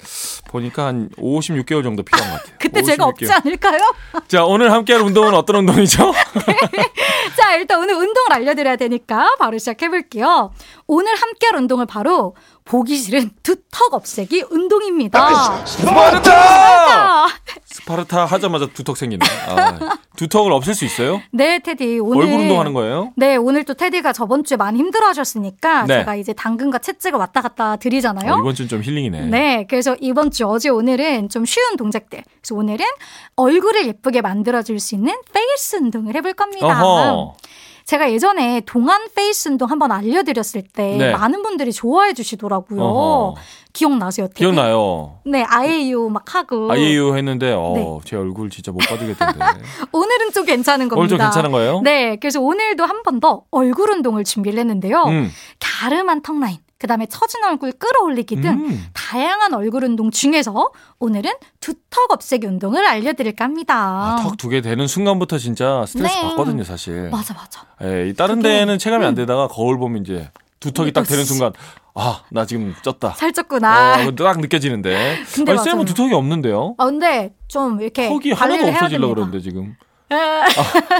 보니까 0.47 0.85
한 0.85 1.09
56개월 1.17 1.83
정도 1.83 2.03
필요한 2.03 2.31
것 2.31 2.37
같아요. 2.39 2.55
그때 2.59 2.81
제가 2.81 3.05
56개월. 3.05 3.07
없지 3.09 3.31
않을까요? 3.33 3.79
자, 4.29 4.45
오늘 4.45 4.71
함께할 4.71 5.01
운동은 5.01 5.33
어떤 5.33 5.57
운동이죠? 5.57 6.13
자, 7.37 7.55
일단 7.55 7.79
오늘 7.81 7.95
운동을 7.95 8.31
알려드려야 8.31 8.77
되니까 8.77 9.35
바로 9.37 9.57
시작해볼게요. 9.57 10.53
오늘 10.87 11.13
함께할 11.15 11.55
운동을 11.57 11.85
바로 11.85 12.35
보기 12.65 12.97
싫은 12.97 13.29
두턱 13.43 13.93
없애기 13.93 14.45
운동입니다. 14.49 15.65
스파르타! 15.65 16.31
아, 16.33 17.27
스파르타 17.63 18.25
하자마자 18.25 18.65
두턱 18.73 18.97
생기네. 18.97 19.23
아, 19.47 19.97
두턱을 20.17 20.51
없앨 20.51 20.73
수 20.73 20.83
있어요? 20.83 21.21
네, 21.31 21.59
테디. 21.59 21.99
오늘. 21.99 22.23
얼굴 22.25 22.39
운동하는 22.41 22.73
거예요? 22.73 23.13
네, 23.17 23.35
오늘 23.35 23.65
또 23.65 23.75
테디가 23.75 24.13
저번 24.13 24.43
주에 24.43 24.57
많이 24.57 24.79
힘들어 24.79 25.05
하셨으니까 25.09 25.83
네. 25.83 25.99
제가 25.99 26.15
이제 26.15 26.33
당근과 26.33 26.79
채찍을 26.79 27.19
왔다 27.19 27.41
갔다 27.41 27.75
드리잖아요. 27.75 28.33
어, 28.33 28.39
이번 28.39 28.55
주는 28.55 28.67
좀 28.67 28.81
힐링이네. 28.81 29.27
네, 29.27 29.67
그래서 29.69 29.95
이번 30.01 30.31
주 30.31 30.47
어제 30.47 30.69
오늘은 30.69 31.29
좀 31.29 31.45
쉬운 31.45 31.77
동작들. 31.77 32.23
그래서 32.41 32.55
오늘은 32.55 32.83
얼굴을 33.35 33.85
예쁘게 33.85 34.21
만들어줄 34.21 34.79
수 34.79 34.95
있는 34.95 35.13
face 35.31 35.75
운동을 35.75 36.15
해볼 36.15 36.33
겁니다. 36.33 36.83
어허. 36.83 37.35
제가 37.85 38.11
예전에 38.11 38.61
동안 38.65 39.07
face 39.15 39.47
운동 39.47 39.69
한번 39.69 39.91
알려드렸을 39.91 40.63
때 40.63 40.97
네. 40.97 41.11
많은 41.11 41.43
분들이 41.43 41.71
좋아해 41.71 42.13
주시더라고요. 42.15 42.81
어허. 42.81 43.35
기억나세요? 43.73 44.27
되게? 44.27 44.39
기억나요? 44.39 45.19
네, 45.23 45.43
아이유 45.43 46.09
막 46.11 46.33
하고. 46.33 46.71
아이유 46.71 47.15
했는데, 47.15 47.53
어, 47.55 47.73
네. 47.75 47.99
제 48.05 48.15
얼굴 48.15 48.49
진짜 48.49 48.71
못 48.71 48.79
봐주겠던데. 48.79 49.39
오늘은 49.91 50.31
좀 50.33 50.45
괜찮은 50.45 50.89
겁니다. 50.89 50.97
오늘 50.99 51.09
좀 51.09 51.17
괜찮은 51.19 51.51
거예요? 51.51 51.81
네, 51.81 52.15
그래서 52.19 52.41
오늘도 52.41 52.83
한 52.85 53.03
번 53.03 53.19
더 53.19 53.43
얼굴 53.51 53.91
운동을 53.91 54.23
준비를 54.23 54.57
했는데요. 54.59 55.03
음. 55.03 55.29
갸름한 55.59 56.21
턱 56.23 56.39
라인, 56.39 56.57
그 56.77 56.87
다음에 56.87 57.05
처진 57.05 57.43
얼굴 57.45 57.71
끌어올리기 57.71 58.41
등 58.41 58.49
음. 58.51 58.85
다양한 58.93 59.53
얼굴 59.53 59.85
운동 59.85 60.11
중에서 60.11 60.71
오늘은 60.99 61.31
두턱 61.61 62.11
없애기 62.11 62.45
운동을 62.47 62.85
알려드릴까 62.85 63.45
합니다. 63.45 63.75
아, 63.77 64.19
턱두 64.23 64.49
개 64.49 64.61
되는 64.61 64.85
순간부터 64.85 65.37
진짜 65.37 65.85
스트레스 65.87 66.13
네. 66.15 66.21
받거든요, 66.23 66.63
사실. 66.65 67.09
맞아, 67.11 67.33
맞아. 67.33 67.65
예, 67.83 68.09
이 68.09 68.13
다른 68.13 68.37
그게- 68.37 68.49
데는 68.49 68.77
체감이 68.77 69.05
안 69.05 69.15
되다가 69.15 69.47
거울 69.47 69.77
보면 69.77 70.01
이제 70.01 70.29
두 70.59 70.71
턱이 70.73 70.91
딱 70.91 71.03
되는 71.07 71.23
순간, 71.23 71.53
아, 71.93 72.23
나 72.29 72.45
지금 72.45 72.73
쪘다. 72.83 73.13
살쪘구나. 73.13 74.07
어, 74.09 74.15
딱 74.15 74.39
느껴지는데. 74.41 75.19
근데 75.33 75.55
쌤은 75.57 75.71
맞아요. 75.77 75.85
두 75.85 75.93
턱이 75.93 76.13
없는데요? 76.13 76.75
아, 76.77 76.85
근데 76.85 77.33
좀 77.47 77.79
이렇게 77.81 78.09
턱이 78.09 78.31
하나도 78.33 78.67
없어지려고 78.67 79.15
됩니다. 79.15 79.31
그러는데, 79.31 79.39
지금. 79.39 79.75
에, 80.11 80.15
아, 80.15 80.45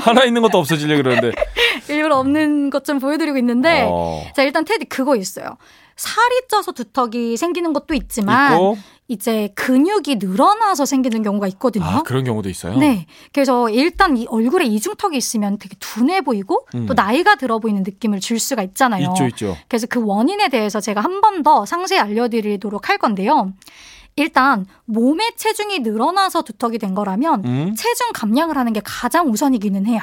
하나 0.01 0.23
있는 0.25 0.41
것도 0.41 0.57
없어지려고 0.57 1.03
그러는데. 1.03 1.31
일부러 1.89 2.17
없는 2.17 2.69
것 2.71 2.83
좀 2.85 2.99
보여드리고 2.99 3.37
있는데 3.37 3.87
어, 3.89 4.23
자 4.35 4.43
일단 4.43 4.63
테디 4.65 4.85
그거 4.85 5.15
있어요. 5.15 5.57
살이 5.95 6.41
쪄서 6.49 6.71
두턱이 6.73 7.37
생기는 7.37 7.71
것도 7.73 7.93
있지만 7.93 8.53
있고. 8.53 8.77
이제 9.07 9.49
근육이 9.55 10.15
늘어나서 10.19 10.85
생기는 10.85 11.21
경우가 11.23 11.47
있거든요. 11.49 11.85
아, 11.85 12.01
그런 12.03 12.23
경우도 12.23 12.49
있어요? 12.49 12.75
네. 12.77 13.05
그래서 13.31 13.69
일단 13.69 14.17
이 14.17 14.25
얼굴에 14.27 14.65
이중턱이 14.65 15.15
있으면 15.15 15.57
되게 15.57 15.75
둔해 15.79 16.21
보이고 16.21 16.65
음. 16.75 16.85
또 16.87 16.93
나이가 16.95 17.35
들어 17.35 17.59
보이는 17.59 17.83
느낌을 17.83 18.19
줄 18.19 18.39
수가 18.39 18.61
있잖아요. 18.63 19.09
있죠, 19.11 19.25
있죠. 19.27 19.57
그래서 19.67 19.87
그 19.87 20.03
원인에 20.03 20.49
대해서 20.49 20.79
제가 20.81 21.01
한 21.01 21.21
번 21.21 21.43
더 21.43 21.65
상세히 21.65 21.99
알려드리도록 21.99 22.89
할 22.89 22.97
건데요. 22.97 23.53
일단 24.15 24.65
몸의 24.85 25.33
체중이 25.35 25.79
늘어나서 25.79 26.43
두턱이 26.43 26.77
된 26.79 26.95
거라면 26.95 27.45
음? 27.45 27.75
체중 27.75 28.11
감량을 28.13 28.57
하는 28.57 28.73
게 28.73 28.81
가장 28.83 29.27
우선이기는 29.29 29.85
해요. 29.85 30.01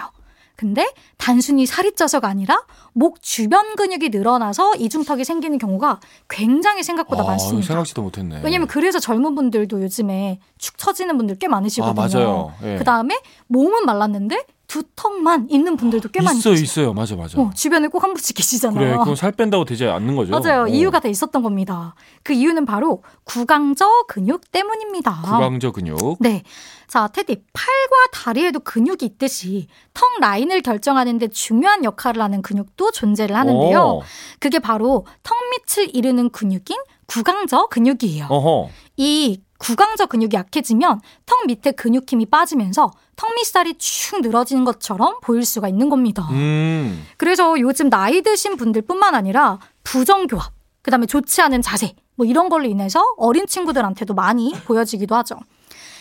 근데 0.55 0.93
단순히 1.17 1.65
살이 1.65 1.93
쪄서가 1.95 2.29
아니라 2.29 2.63
목 2.93 3.23
주변 3.23 3.75
근육이 3.75 4.11
늘어나서 4.11 4.75
이중턱이 4.77 5.25
생기는 5.25 5.57
경우가 5.59 5.99
굉장히 6.29 6.83
생각보다 6.83 7.23
아, 7.23 7.27
많습니다. 7.27 7.67
생각지도 7.67 8.03
못했네. 8.03 8.43
왜냐면 8.45 8.69
그래서 8.69 8.99
젊은 8.99 9.35
분들도 9.35 9.83
요즘에 9.83 10.41
축 10.59 10.77
처지는 10.77 11.17
분들 11.17 11.39
꽤 11.39 11.49
많으시거든요. 11.49 12.01
아, 12.03 12.07
맞아요. 12.07 12.53
예. 12.65 12.77
그 12.77 12.85
다음에 12.85 13.19
몸은 13.49 13.87
말랐는데 13.87 14.45
두턱만 14.73 15.49
있는 15.51 15.77
분들도 15.77 16.09
꽤 16.09 16.23
많이 16.23 16.39
있어요. 16.39 16.55
있어요. 16.55 16.95
맞아, 16.95 17.15
맞아. 17.15 17.39
어, 17.39 17.51
주변에 17.55 17.89
꼭 17.89 18.03
한 18.03 18.15
분씩 18.15 18.35
계시잖아요. 18.37 18.79
그래, 18.81 18.97
그건 18.97 19.15
살 19.17 19.31
뺀다고 19.33 19.67
되지 19.67 19.85
않는 19.87 20.17
거죠? 20.17 20.31
맞아요. 20.33 20.63
어. 20.63 20.67
이유가 20.67 20.99
다 20.99 21.09
있었던 21.09 21.43
겁니다. 21.43 21.95
그 22.23 22.33
이유는 22.33 22.65
바로 22.65 23.03
구강저 23.25 23.87
근육 24.09 24.51
때문입니다. 24.51 25.21
구강저 25.25 25.73
근육. 25.73 26.17
네. 26.21 26.43
자, 26.89 27.07
테디, 27.09 27.43
팔과 27.53 27.97
다리에도 28.13 28.61
근육이 28.61 28.99
있듯이 29.03 29.67
턱 29.95 30.05
라인을 30.21 30.63
결정하는데 30.63 31.29
중요한 31.29 31.85
역할을 31.85 32.23
하는 32.23 32.41
근육도 32.43 32.93
존재를 32.93 33.37
하는데요. 33.37 33.79
어. 33.79 34.01
그게 34.41 34.59
바로 34.59 35.07
턱 35.23 35.37
밑을 35.51 35.95
이루는 35.95 36.31
근육인 36.31 36.79
구강저 37.07 37.67
근육이에요. 37.67 38.27
어허. 38.31 38.71
이 38.97 39.41
구강저 39.63 40.07
근육이 40.07 40.31
약해지면 40.35 41.01
턱 41.25 41.47
밑에 41.47 41.71
근육 41.71 42.11
힘이 42.11 42.27
빠지면서 42.27 42.91
턱 43.15 43.35
밑살이 43.37 43.75
축 43.79 44.21
늘어지는 44.21 44.65
것처럼 44.65 45.21
보일 45.23 45.45
수가 45.45 45.69
있는 45.69 45.89
겁니다. 45.89 46.27
음. 46.33 47.07
그래서 47.17 47.59
요즘 47.61 47.89
나이 47.89 48.23
드신 48.23 48.57
분들뿐만 48.57 49.15
아니라 49.15 49.61
부정교합, 49.85 50.53
그다음에 50.83 51.07
좋지 51.07 51.41
않은 51.43 51.63
자세, 51.63 51.95
뭐 52.17 52.27
이런 52.27 52.49
걸로 52.49 52.67
인해서 52.67 53.05
어린 53.17 53.47
친구들한테도 53.47 54.15
많이 54.15 54.53
보여지기도 54.65 55.15
하죠. 55.15 55.37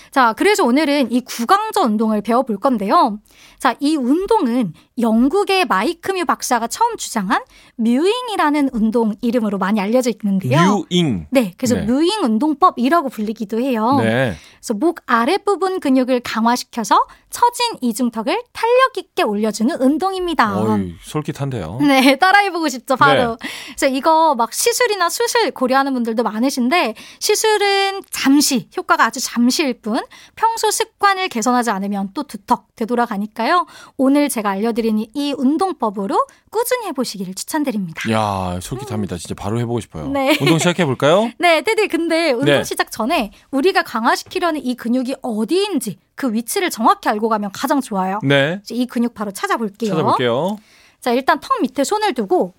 자, 0.10 0.34
그래서 0.34 0.65
오늘은 0.65 1.12
이 1.12 1.21
구강저 1.21 1.82
운동을 1.82 2.21
배워볼 2.21 2.58
건데요. 2.58 3.19
자, 3.60 3.76
이 3.80 3.95
운동은 3.95 4.74
영국의 5.00 5.65
마이크 5.65 6.12
뮤 6.12 6.26
박사가 6.26 6.67
처음 6.67 6.97
주장한 6.97 7.43
뮤잉이라는 7.82 8.70
운동 8.74 9.15
이름으로 9.22 9.58
많이 9.58 9.82
알려져 9.82 10.12
있는데요. 10.12 10.86
뮤잉. 10.89 11.26
네, 11.32 11.54
그래서 11.58 11.76
네. 11.76 11.86
뮤잉 11.86 12.24
운동법이라고 12.24 13.10
불리기도 13.10 13.60
해요. 13.60 13.98
네. 14.00 14.36
그래서 14.60 14.74
목 14.76 15.00
아랫부분 15.08 15.80
근육을 15.80 16.20
강화시켜서 16.20 17.08
처진 17.32 17.78
이중턱을 17.82 18.44
탄력 18.52 18.98
있게 18.98 19.24
올려주는 19.24 19.82
운동입니다. 19.82 20.60
어이, 20.60 20.94
솔깃한데요. 21.02 21.80
네, 21.88 22.17
따라해보고 22.17 22.70
싶죠, 22.70 22.96
바로. 22.96 23.38
그래서 23.67 23.88
이거 23.88 24.36
막 24.36 24.54
시술이나 24.54 25.10
수술 25.10 25.50
고려하는 25.52 25.94
분들도 25.94 26.22
많으신데, 26.22 26.94
시술은 27.20 28.02
잠시, 28.12 28.70
효과가 28.78 29.06
아주 29.06 29.20
잠시일 29.20 29.82
뿐, 29.82 30.00
평소 30.36 30.70
습관을 30.70 31.30
개선하지 31.30 31.72
않으면 31.72 32.10
또 32.13 32.24
두턱 32.24 32.76
되돌아가니까요. 32.76 33.65
오늘 33.98 34.30
제가 34.30 34.50
알려드린 34.52 35.08
이 35.13 35.34
운동법으로 35.36 36.28
꾸준히 36.52 36.88
해보시기를 36.88 37.34
추천드립니다. 37.34 37.71
야, 38.12 38.60
솔깃합니다. 38.62 39.18
진짜 39.18 39.36
바로 39.36 39.60
해보고 39.60 39.80
싶어요. 39.80 40.08
네. 40.08 40.38
운동 40.42 40.58
시작해 40.58 40.86
볼까요? 40.86 41.32
네, 41.40 41.62
테디, 41.62 41.88
근데 41.88 42.32
운동 42.32 42.46
네. 42.46 42.64
시작 42.64 42.92
전에 42.92 43.32
우리가 43.52 43.84
강화시키려는 43.84 44.64
이 44.64 44.76
근육이 44.76 45.16
어디인지 45.22 45.98
그 46.16 46.34
위치를 46.34 46.70
정확히 46.70 47.10
알고 47.10 47.30
가면 47.30 47.52
가장 47.54 47.82
좋아요. 47.82 48.20
네. 48.24 48.62
이 48.70 48.86
근육 48.86 49.14
바로 49.14 49.32
찾아볼게요. 49.32 49.90
찾아볼게요. 49.92 50.58
자, 51.00 51.12
일단 51.12 51.40
턱 51.40 51.62
밑에 51.62 51.84
손을 51.84 52.14
두고 52.14 52.54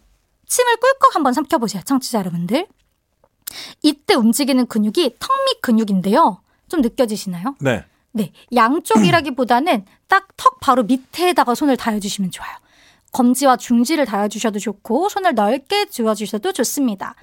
침을 0.47 0.77
꿀꺽 0.77 1.15
한번 1.15 1.33
삼켜보세요, 1.33 1.83
청취자 1.85 2.19
여러분들. 2.21 2.67
이때 3.83 4.15
움직이는 4.15 4.67
근육이 4.67 5.17
턱 5.19 5.31
밑 5.47 5.61
근육인데요. 5.61 6.41
좀 6.69 6.81
느껴지시나요? 6.81 7.55
네. 7.61 7.85
네. 8.13 8.33
양쪽이라기보다는 8.55 9.85
딱 10.09 10.29
턱 10.37 10.61
바로 10.61 10.83
밑에다가 10.83 11.55
손을 11.55 11.77
닿아주시면 11.77 12.31
좋아요. 12.31 12.51
검지와 13.13 13.57
중지를 13.57 14.05
닿아주셔도 14.07 14.59
좋고, 14.59 15.09
손을 15.09 15.35
넓게 15.35 15.87
쥐어주셔도 15.87 16.53
좋습니다. 16.53 17.15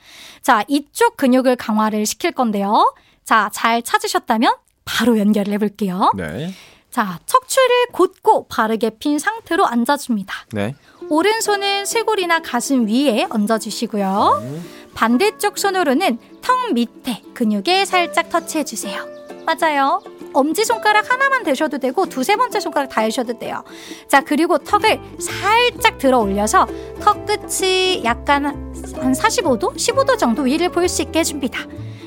자, 0.41 0.63
이쪽 0.67 1.17
근육을 1.17 1.55
강화를 1.55 2.05
시킬 2.05 2.31
건데요. 2.31 2.93
자, 3.25 3.49
잘 3.53 3.81
찾으셨다면 3.81 4.53
바로 4.85 5.19
연결을 5.19 5.53
해볼게요. 5.53 6.11
네. 6.15 6.53
자, 6.89 7.19
척추를 7.25 7.87
곧고 7.91 8.47
바르게 8.47 8.91
핀 8.97 9.19
상태로 9.19 9.65
앉아줍니다. 9.67 10.33
네. 10.53 10.75
오른손은 11.09 11.85
쇄골이나 11.85 12.39
가슴 12.41 12.87
위에 12.87 13.27
얹어주시고요. 13.29 14.63
반대쪽 14.95 15.57
손으로는 15.59 16.17
턱 16.41 16.73
밑에 16.73 17.21
근육에 17.33 17.85
살짝 17.85 18.29
터치해주세요. 18.29 19.18
맞아요. 19.49 20.01
엄지손가락 20.33 21.11
하나만 21.11 21.43
대셔도 21.43 21.79
되고 21.79 22.05
두세 22.05 22.35
번째 22.35 22.59
손가락 22.59 22.89
다 22.89 23.01
하셔도 23.01 23.39
돼요. 23.39 23.63
자, 24.07 24.21
그리고 24.21 24.59
턱을 24.59 24.99
살짝 25.19 25.97
들어 25.97 26.19
올려서 26.19 26.67
턱 27.01 27.25
끝이 27.25 28.03
약간 28.03 28.45
한 28.45 29.11
45도? 29.13 29.75
15도 29.75 30.19
정도 30.19 30.43
위를 30.43 30.69
볼 30.69 30.87
수 30.87 31.01
있게 31.01 31.19
해줍니다. 31.19 31.65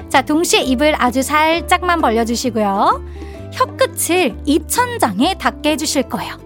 자, 0.08 0.22
동시에 0.22 0.60
입을 0.60 0.94
아주 1.02 1.22
살짝만 1.22 2.00
벌려주시고요. 2.00 3.04
혀 3.52 3.66
끝을 3.76 4.36
입천장에 4.44 5.34
닿게 5.34 5.72
해주실 5.72 6.04
거예요. 6.04 6.36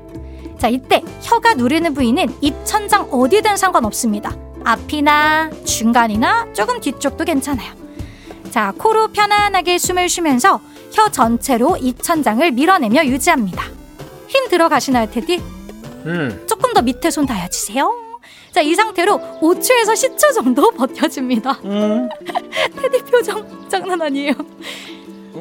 자, 0.58 0.68
이때 0.68 1.02
혀가 1.22 1.54
누르는 1.54 1.92
부위는 1.92 2.36
입천장 2.40 3.08
어디든 3.12 3.58
상관없습니다. 3.58 4.34
앞이나 4.64 5.50
중간이나 5.64 6.52
조금 6.54 6.80
뒤쪽도 6.80 7.24
괜찮아요. 7.24 7.74
자, 8.50 8.72
코로 8.78 9.08
편안하게 9.08 9.76
숨을 9.76 10.08
쉬면서 10.08 10.60
혀 10.92 11.10
전체로 11.10 11.76
입천장을 11.76 12.50
밀어내며 12.52 13.06
유지합니다. 13.06 13.64
힘 14.28 14.48
들어가시나요, 14.48 15.10
테디? 15.10 15.38
음. 16.06 16.44
조금 16.48 16.72
더 16.72 16.82
밑에 16.82 17.10
손 17.10 17.26
닿아주세요. 17.26 17.92
자, 18.52 18.60
이 18.62 18.74
상태로 18.74 19.18
5초에서 19.42 19.92
10초 19.92 20.34
정도 20.34 20.70
버텨줍니다. 20.76 21.60
음. 21.64 22.08
테디 22.80 23.02
표정 23.10 23.68
장난 23.68 24.00
아니에요. 24.00 24.32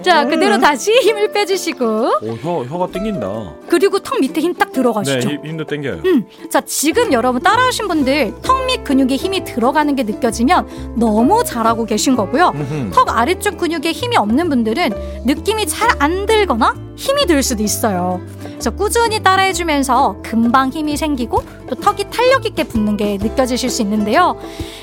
자, 0.04 0.26
그대로 0.26 0.60
다시 0.60 0.92
힘을 1.02 1.32
빼주시고, 1.32 1.86
오, 1.86 2.32
혀, 2.42 2.64
혀가 2.66 2.88
땡긴다. 2.92 3.54
그리고 3.70 4.00
턱 4.00 4.20
밑에 4.20 4.42
힘 4.42 4.54
딱 4.56 4.72
들어가시죠. 4.72 5.28
네, 5.28 5.36
힘, 5.36 5.46
힘도 5.46 5.66
땡겨요. 5.66 6.00
음, 6.06 6.26
자, 6.50 6.62
지금 6.62 7.12
여러분 7.12 7.42
따라하신 7.42 7.88
분들 7.88 8.34
턱 8.42 8.66
밑 8.66 8.84
근육에 8.84 9.16
힘이 9.16 9.44
들어가는 9.44 9.96
게 9.96 10.02
느껴지면 10.02 10.96
너무 10.98 11.44
잘하고 11.44 11.86
계신 11.86 12.16
거고요. 12.16 12.52
음흠. 12.56 12.92
턱 12.96 13.16
아래쪽 13.16 13.58
근육에 13.58 13.92
힘이 13.92 14.18
없는 14.18 14.50
분들은 14.50 14.90
느낌이 15.26 15.68
잘 15.68 15.86
안 16.00 16.26
들거나 16.26 16.74
힘이 16.96 17.26
들 17.28 17.44
수도 17.44 17.62
있어요. 17.62 18.20
그래서 18.44 18.72
꾸준히 18.72 19.22
따라해주면서 19.22 20.18
금방 20.24 20.70
힘이 20.72 20.98
생기고 20.98 21.44
또 21.70 21.76
턱이 21.76 22.06
탄력 22.10 22.46
있게 22.48 22.64
붙는 22.64 22.98
게 22.98 23.18
느껴지실 23.22 23.70
수 23.70 23.82
있는데요. 23.84 24.36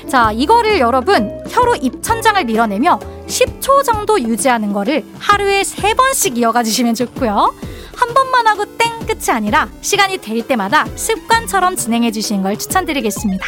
자, 0.07 0.31
이거를 0.31 0.79
여러분 0.79 1.41
혀로 1.49 1.75
입천장을 1.75 2.41
밀어내며 2.45 2.99
10초 3.33 3.83
정도 3.83 4.19
유지하는 4.21 4.73
거를 4.73 5.03
하루에 5.19 5.63
3번씩 5.63 6.37
이어가 6.37 6.63
주시면 6.63 6.93
좋고요. 6.93 7.53
한 7.95 8.13
번만 8.13 8.45
하고 8.47 8.65
땡 8.77 8.91
끝이 9.07 9.29
아니라 9.31 9.69
시간이 9.81 10.17
될 10.19 10.45
때마다 10.47 10.85
습관처럼 10.95 11.75
진행해 11.75 12.11
주시는 12.11 12.43
걸 12.43 12.57
추천드리겠습니다. 12.57 13.45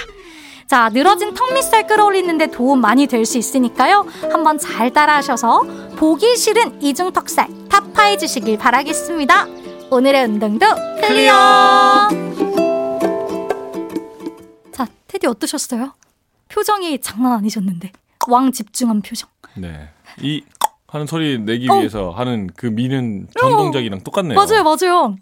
자, 0.68 0.90
늘어진 0.90 1.36
턱 1.36 1.54
밑살 1.54 1.86
끌어올리는데 1.86 2.48
도움 2.48 2.82
많이 2.82 3.06
될 3.06 3.26
수 3.26 3.38
있으니까요. 3.38 4.08
한번 4.32 4.58
잘 4.58 4.92
따라하셔서 4.92 5.62
보기 5.98 6.36
싫은 6.36 6.82
이중 6.82 7.12
턱살 7.14 7.48
타파해 7.70 8.18
주시길 8.18 8.58
바라겠습니다. 8.58 9.46
오늘의 9.92 10.26
운동도 10.26 10.66
clear! 11.02 12.10
자, 14.72 14.88
테디 15.08 15.28
어떠셨어요? 15.28 15.94
표정이 16.50 17.00
장난 17.02 17.34
아니셨는데. 17.34 17.92
왕 18.32 18.52
집중한 18.52 19.02
표정. 19.02 19.30
네. 19.56 19.90
이 20.22 20.44
하는 20.88 21.08
소리 21.08 21.40
내기 21.40 21.70
어. 21.70 21.76
위해서 21.76 22.12
하는 22.12 22.50
그 22.56 22.68
미는 22.68 23.28
전 23.40 23.52
동작이랑 23.52 24.02
똑같네요. 24.04 24.36
맞아요, 24.36 24.64
맞아요. 24.64 25.16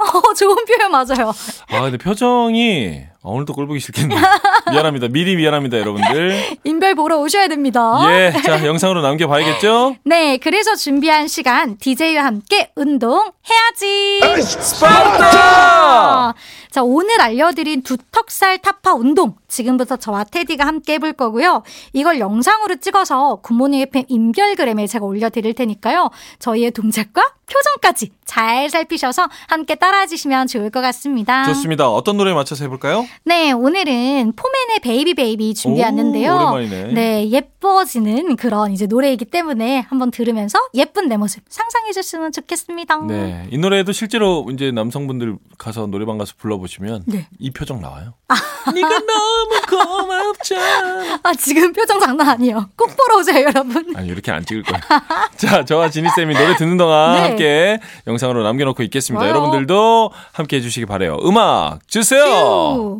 어, 0.00 0.34
좋은 0.34 0.56
표현 0.64 0.90
맞아요. 0.90 1.32
아, 1.68 1.82
근데 1.82 1.98
표정이 1.98 3.02
아, 3.22 3.28
오늘도 3.28 3.52
꼴 3.52 3.66
보기 3.66 3.80
싫겠네. 3.80 4.14
미안합니다. 4.72 5.08
미리 5.08 5.36
미안합니다, 5.36 5.78
여러분들. 5.78 6.56
인별 6.64 6.94
보러 6.94 7.18
오셔야 7.18 7.48
됩니다. 7.48 7.98
예, 8.10 8.32
자 8.42 8.64
영상으로 8.64 9.02
남겨봐야겠죠? 9.02 9.96
네, 10.04 10.38
그래서 10.38 10.74
준비한 10.74 11.28
시간 11.28 11.76
DJ와 11.76 12.24
함께 12.24 12.70
운동 12.76 13.30
해야지. 13.50 14.20
스파르타! 14.42 16.34
자, 16.70 16.82
오늘 16.84 17.20
알려드린 17.20 17.82
두턱살 17.82 18.58
타파 18.58 18.94
운동 18.94 19.34
지금부터 19.48 19.96
저와 19.96 20.24
테디가 20.24 20.64
함께 20.64 20.94
해볼 20.94 21.14
거고요. 21.14 21.62
이걸 21.92 22.20
영상으로 22.20 22.76
찍어서 22.76 23.40
굿모닝 23.42 23.80
FM 23.80 24.04
인별그램에 24.08 24.86
제가 24.86 25.04
올려드릴 25.04 25.54
테니까요. 25.54 26.10
저희의 26.38 26.70
동작과 26.70 27.22
표정까지 27.52 28.12
잘 28.24 28.70
살피셔서 28.70 29.28
함께 29.48 29.74
따라해 29.74 30.06
주시면 30.06 30.46
좋을 30.46 30.70
것 30.70 30.80
같습니다. 30.80 31.44
좋습니다. 31.46 31.90
어떤 31.90 32.16
노래 32.16 32.32
맞춰서 32.32 32.62
해볼까요? 32.64 33.04
네, 33.24 33.52
오늘은 33.52 34.32
포맨의 34.34 34.80
Baby 34.82 35.14
Baby 35.14 35.54
준비했는데요. 35.54 36.52
오. 36.54 36.58
네, 36.58 37.30
예뻐지는 37.30 38.36
그런 38.36 38.72
이제 38.72 38.86
노래이기 38.86 39.26
때문에 39.26 39.80
한번 39.88 40.10
들으면서 40.10 40.58
예쁜 40.74 41.08
내 41.08 41.16
모습 41.16 41.42
상상해 41.48 41.92
주시면 41.92 42.32
좋겠습니다. 42.32 42.98
네, 43.06 43.46
이 43.50 43.58
노래도 43.58 43.92
실제로 43.92 44.46
이제 44.52 44.70
남성분들 44.70 45.36
가서 45.58 45.86
노래방 45.86 46.18
가서 46.18 46.34
불러보시면 46.38 47.04
네. 47.06 47.26
이 47.38 47.50
표정 47.50 47.80
나와요. 47.80 48.14
네가 48.74 48.88
너무 48.88 49.60
고맙잖아. 49.68 51.20
아, 51.22 51.34
지금 51.34 51.72
표정 51.72 51.98
장난 52.00 52.28
아니에요. 52.28 52.68
꼭 52.76 52.90
보러 52.96 53.18
오세요, 53.18 53.44
여러분. 53.44 53.92
아니 53.96 54.08
이렇게 54.08 54.30
안 54.30 54.44
찍을 54.44 54.62
거예요. 54.62 54.80
자, 55.36 55.64
저와 55.64 55.90
지니 55.90 56.08
쌤이 56.14 56.34
노래 56.34 56.56
듣는 56.56 56.76
동안 56.76 57.14
네. 57.14 57.20
함께 57.20 57.80
영상으로 58.06 58.42
남겨놓고 58.42 58.82
있겠습니다. 58.84 59.22
와요. 59.24 59.30
여러분들도 59.30 60.10
함께 60.32 60.56
해주시기 60.56 60.86
바래요. 60.86 61.18
음악 61.24 61.86
주세요. 61.88 62.24
오, 62.24 62.99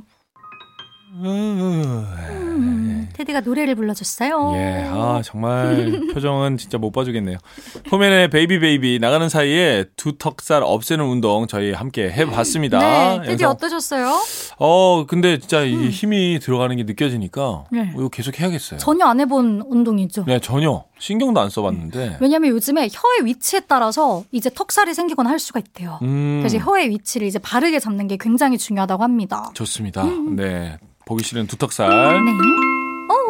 음, 1.13 2.07
음, 2.31 3.09
테디가 3.13 3.41
노래를 3.41 3.75
불러줬어요. 3.75 4.53
예, 4.55 4.89
아 4.91 5.21
정말 5.25 6.01
표정은 6.15 6.57
진짜 6.57 6.79
못 6.79 6.91
봐주겠네요. 6.93 7.39
포맨의 7.89 8.31
Baby 8.31 8.61
Baby 8.61 8.99
나가는 9.01 9.29
사이에 9.29 9.87
두 9.97 10.17
턱살 10.17 10.63
없애는 10.63 11.05
운동 11.05 11.47
저희 11.47 11.73
함께 11.73 12.11
해봤습니다. 12.11 12.79
네, 13.19 13.27
테디 13.27 13.45
어떠셨어요? 13.45 14.13
어, 14.59 15.05
근데 15.07 15.39
진짜 15.39 15.63
이 15.63 15.89
힘이 15.89 16.39
들어가는 16.41 16.77
게 16.77 16.85
느껴지니까 16.85 17.65
네. 17.73 17.91
이거 17.95 18.09
계속 18.09 18.39
해야겠어요. 18.39 18.79
전혀 18.79 19.07
안 19.07 19.21
해본 19.21 19.65
운동이죠. 19.67 20.25
네, 20.27 20.39
전혀 20.39 20.85
신경도 20.99 21.41
안 21.41 21.51
써봤는데. 21.51 22.19
왜냐면 22.21 22.51
요즘에 22.51 22.89
혀의 22.93 23.25
위치에 23.27 23.61
따라서 23.61 24.23
이제 24.33 24.49
턱살이 24.55 24.95
생기거나 24.95 25.29
할 25.29 25.39
수가 25.39 25.59
있대요. 25.61 25.99
음, 26.03 26.39
그래서 26.41 26.59
혀의 26.59 26.91
위치를 26.91 27.27
이제 27.27 27.39
바르게 27.39 27.81
잡는 27.81 28.07
게 28.07 28.17
굉장히 28.19 28.59
중요하다고 28.59 29.03
합니다. 29.03 29.51
좋습니다. 29.55 30.05
네, 30.37 30.79
보기 31.11 31.25
싫은 31.25 31.49
두 31.49 31.57
턱살. 31.57 32.25
네. 32.25 32.31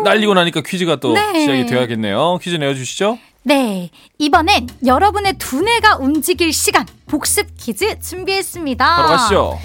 날리고 0.04 0.34
나니까 0.34 0.60
퀴즈가 0.60 0.96
또 0.96 1.14
네. 1.14 1.40
시작이 1.40 1.64
되어야겠네요. 1.64 2.38
퀴즈 2.42 2.56
내어주시죠. 2.56 3.18
네. 3.44 3.88
이번엔 4.18 4.68
여러분의 4.84 5.38
두뇌가 5.38 5.96
움직일 5.96 6.52
시간 6.52 6.86
복습 7.06 7.46
퀴즈 7.56 7.98
준비했습니다. 8.00 8.96
바로 8.96 9.08
가시죠. 9.08 9.58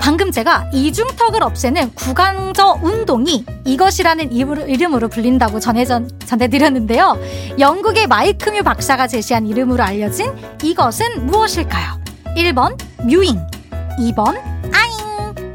방금 0.00 0.32
제가 0.32 0.70
이중턱을 0.72 1.44
없애는 1.44 1.94
구강저 1.94 2.80
운동이 2.82 3.44
이것이라는 3.64 4.32
이름으로, 4.32 5.08
불린다고 5.08 5.60
전해, 5.60 5.84
전해드렸는데요. 5.84 7.16
영국의 7.60 8.08
마이크뮤 8.08 8.64
박사가 8.64 9.06
제시한 9.06 9.46
이름으로 9.46 9.84
알려진 9.84 10.32
이것은 10.64 11.26
무엇일까요? 11.26 12.02
1번 12.36 12.76
뮤잉, 13.04 13.38
2번 14.00 14.34
아잉, 14.36 14.51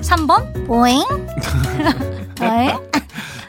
3번 0.08 0.65
보잉. 0.65 1.04
네. 2.39 2.74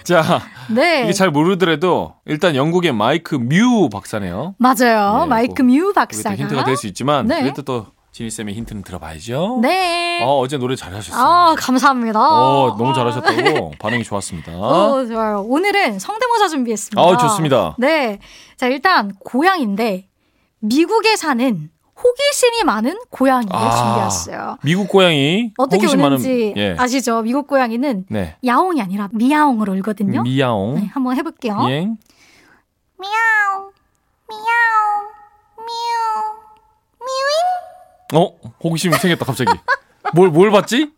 자, 0.03 0.41
네. 0.69 1.05
이게 1.05 1.13
잘 1.13 1.31
모르더라도 1.31 2.15
일단 2.27 2.57
영국의 2.57 2.93
마이크 2.93 3.37
뮤 3.37 3.89
박사네요. 3.91 4.55
맞아요. 4.59 5.21
네, 5.21 5.27
마이크 5.27 5.63
뭐, 5.63 5.75
뮤 5.77 5.93
박사가. 5.93 6.35
힌트가 6.35 6.65
될 6.65 6.77
수 6.77 6.87
있지만 6.89 7.27
네. 7.27 7.43
그래도 7.43 7.63
또 7.63 7.87
지니 8.11 8.31
쌤의 8.31 8.55
힌트는 8.55 8.83
들어봐야죠. 8.83 9.61
네. 9.63 10.25
어, 10.25 10.39
어제 10.41 10.57
노래 10.59 10.75
잘하셨어요. 10.75 11.23
아, 11.23 11.55
감사합니다. 11.57 12.19
어, 12.21 12.75
너무 12.77 12.93
잘하셨다고 12.93 13.75
반응이 13.79 14.03
좋았습니다. 14.03 14.53
어, 14.53 15.07
좋아요. 15.07 15.43
오늘은 15.47 15.99
성대모사 16.01 16.49
준비했습니다. 16.49 17.01
아, 17.01 17.17
좋습니다. 17.19 17.77
네. 17.79 18.19
자, 18.57 18.67
일단 18.67 19.13
고양인데 19.21 20.09
미국에 20.61 21.15
사는 21.15 21.71
호기심이 22.03 22.63
많은 22.65 22.99
고양이를 23.11 23.55
아. 23.55 23.71
준비했어요. 23.77 24.59
미국 24.63 24.89
고양이 24.89 25.53
어떻게 25.59 25.77
호기심 25.87 26.01
많은 26.01 26.55
예. 26.57 26.77
아시죠? 26.79 27.23
미국 27.23 27.47
고양이는 27.49 28.07
네. 28.09 28.37
야옹이 28.47 28.81
아니라 28.81 29.09
미야옹으로 29.13 29.73
울거든요. 29.75 30.23
미야옹. 30.23 30.75
네, 30.77 30.87
한번 30.95 31.17
해볼게요. 31.17 31.59
예. 31.71 31.81
미야옹, 33.01 33.73
미야옹, 34.29 35.09
미우, 38.13 38.23
어? 38.23 38.37
호기심이 38.63 38.95
생겼다 38.97 39.25
갑자기. 39.25 39.51
뭘 40.15 40.31
뭘 40.31 40.51
봤지? 40.51 40.91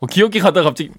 어, 0.00 0.06
귀엽게 0.06 0.38
가다가 0.40 0.68
갑자기 0.70 0.90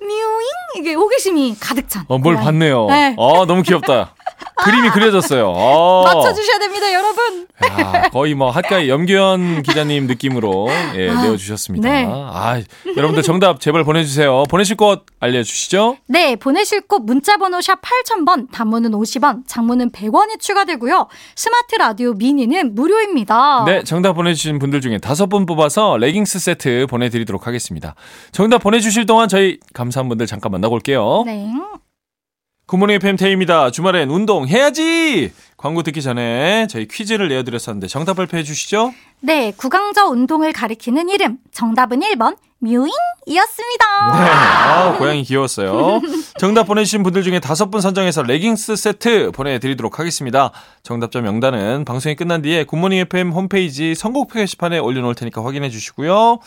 미우잉 0.00 0.48
이게 0.76 0.94
호기심이 0.94 1.56
가득 1.58 1.88
찬. 1.88 2.04
어, 2.08 2.18
뭘 2.18 2.34
고양이. 2.34 2.44
봤네요. 2.44 2.86
네. 2.86 3.16
아, 3.18 3.44
너무 3.46 3.62
귀엽다. 3.62 4.14
그림이 4.56 4.90
그려졌어요. 4.90 5.48
어. 5.48 6.04
맞춰주셔야 6.04 6.58
됩니다, 6.58 6.92
여러분. 6.92 7.46
야, 7.64 8.08
거의 8.10 8.34
뭐 8.34 8.50
핫가이 8.50 8.88
염기현 8.88 9.62
기자님 9.62 10.06
느낌으로 10.06 10.68
예, 10.94 11.12
내어주셨습니다. 11.12 11.88
네. 11.88 12.06
아, 12.08 12.60
여러분들 12.96 13.22
정답 13.22 13.60
제발 13.60 13.84
보내주세요. 13.84 14.44
보내실 14.48 14.76
곳 14.76 15.06
알려주시죠. 15.20 15.98
네, 16.06 16.36
보내실 16.36 16.82
곳 16.82 17.02
문자번호 17.04 17.60
샵 17.60 17.80
8000번, 17.80 18.50
단문은 18.52 18.92
50원, 18.92 19.42
장문은 19.46 19.90
100원이 19.90 20.40
추가되고요. 20.40 21.08
스마트 21.36 21.76
라디오 21.76 22.12
미니는 22.14 22.74
무료입니다. 22.74 23.64
네, 23.66 23.82
정답 23.84 24.14
보내주신 24.14 24.58
분들 24.58 24.80
중에 24.80 24.98
다섯 24.98 25.26
분 25.26 25.46
뽑아서 25.46 25.96
레깅스 25.98 26.38
세트 26.38 26.86
보내드리도록 26.88 27.46
하겠습니다. 27.46 27.94
정답 28.32 28.58
보내주실 28.58 29.06
동안 29.06 29.28
저희 29.28 29.58
감사한 29.72 30.08
분들 30.08 30.26
잠깐 30.26 30.52
만나고 30.52 30.74
올게요. 30.74 31.22
네. 31.26 31.50
굿모닝 32.66 32.96
FM 32.96 33.16
테이입니다. 33.16 33.70
주말엔 33.70 34.08
운동해야지! 34.08 35.32
광고 35.58 35.82
듣기 35.82 36.00
전에 36.00 36.66
저희 36.70 36.88
퀴즈를 36.88 37.28
내어드렸었는데 37.28 37.88
정답 37.88 38.16
발표해 38.16 38.42
주시죠. 38.42 38.94
네, 39.20 39.52
구강저 39.54 40.06
운동을 40.06 40.52
가리키는 40.52 41.10
이름. 41.10 41.36
정답은 41.52 42.00
1번, 42.00 42.36
mewing이었습니다. 42.60 43.84
네. 44.14 44.30
아, 44.30 44.96
고양이 44.96 45.22
귀여웠어요. 45.24 46.00
정답 46.38 46.64
보내주신 46.64 47.02
분들 47.02 47.22
중에 47.22 47.38
다섯 47.38 47.70
분 47.70 47.82
선정해서 47.82 48.22
레깅스 48.22 48.76
세트 48.76 49.32
보내드리도록 49.32 49.98
하겠습니다. 49.98 50.50
정답자 50.82 51.20
명단은 51.20 51.84
방송이 51.84 52.16
끝난 52.16 52.40
뒤에 52.40 52.64
굿모닝 52.64 52.98
FM 53.00 53.30
홈페이지 53.32 53.94
선곡표 53.94 54.38
게시판에 54.38 54.78
올려놓을 54.78 55.14
테니까 55.14 55.44
확인해 55.44 55.68
주시고요. 55.68 56.38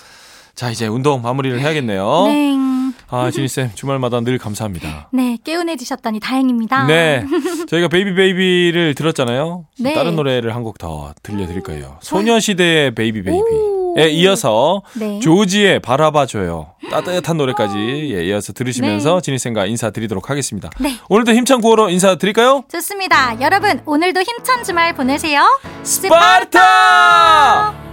자, 0.55 0.71
이제 0.71 0.87
운동 0.87 1.21
마무리를 1.21 1.59
해야겠네요. 1.59 2.23
네. 2.25 2.76
아, 3.09 3.29
지니쌤, 3.31 3.71
주말마다 3.75 4.19
늘 4.21 4.37
감사합니다. 4.37 5.09
네, 5.13 5.37
개운해지셨다니 5.43 6.19
다행입니다. 6.19 6.85
네. 6.87 7.25
저희가 7.67 7.87
Baby 7.87 8.15
Baby를 8.15 8.95
들었잖아요. 8.95 9.65
네. 9.79 9.93
다른 9.93 10.15
노래를 10.15 10.55
한 10.55 10.63
곡 10.63 10.77
더 10.77 11.13
들려드릴 11.23 11.63
거예요. 11.63 11.97
소녀시대의 12.01 12.93
Baby 12.95 13.29
오. 13.29 13.93
Baby에 13.95 14.09
이어서 14.19 14.81
네. 14.95 15.19
조지의 15.19 15.79
바라봐줘요. 15.79 16.73
따뜻한 16.91 17.37
노래까지 17.37 17.77
예, 18.13 18.25
이어서 18.25 18.53
들으시면서 18.53 19.15
네. 19.15 19.21
지니쌤과 19.21 19.65
인사드리도록 19.65 20.29
하겠습니다. 20.29 20.69
네. 20.79 20.97
오늘도 21.09 21.33
힘찬 21.33 21.61
구호로 21.61 21.89
인사드릴까요? 21.89 22.63
좋습니다. 22.71 23.39
여러분, 23.41 23.81
오늘도 23.85 24.21
힘찬 24.21 24.63
주말 24.63 24.93
보내세요. 24.93 25.41
스파르타! 25.83 27.86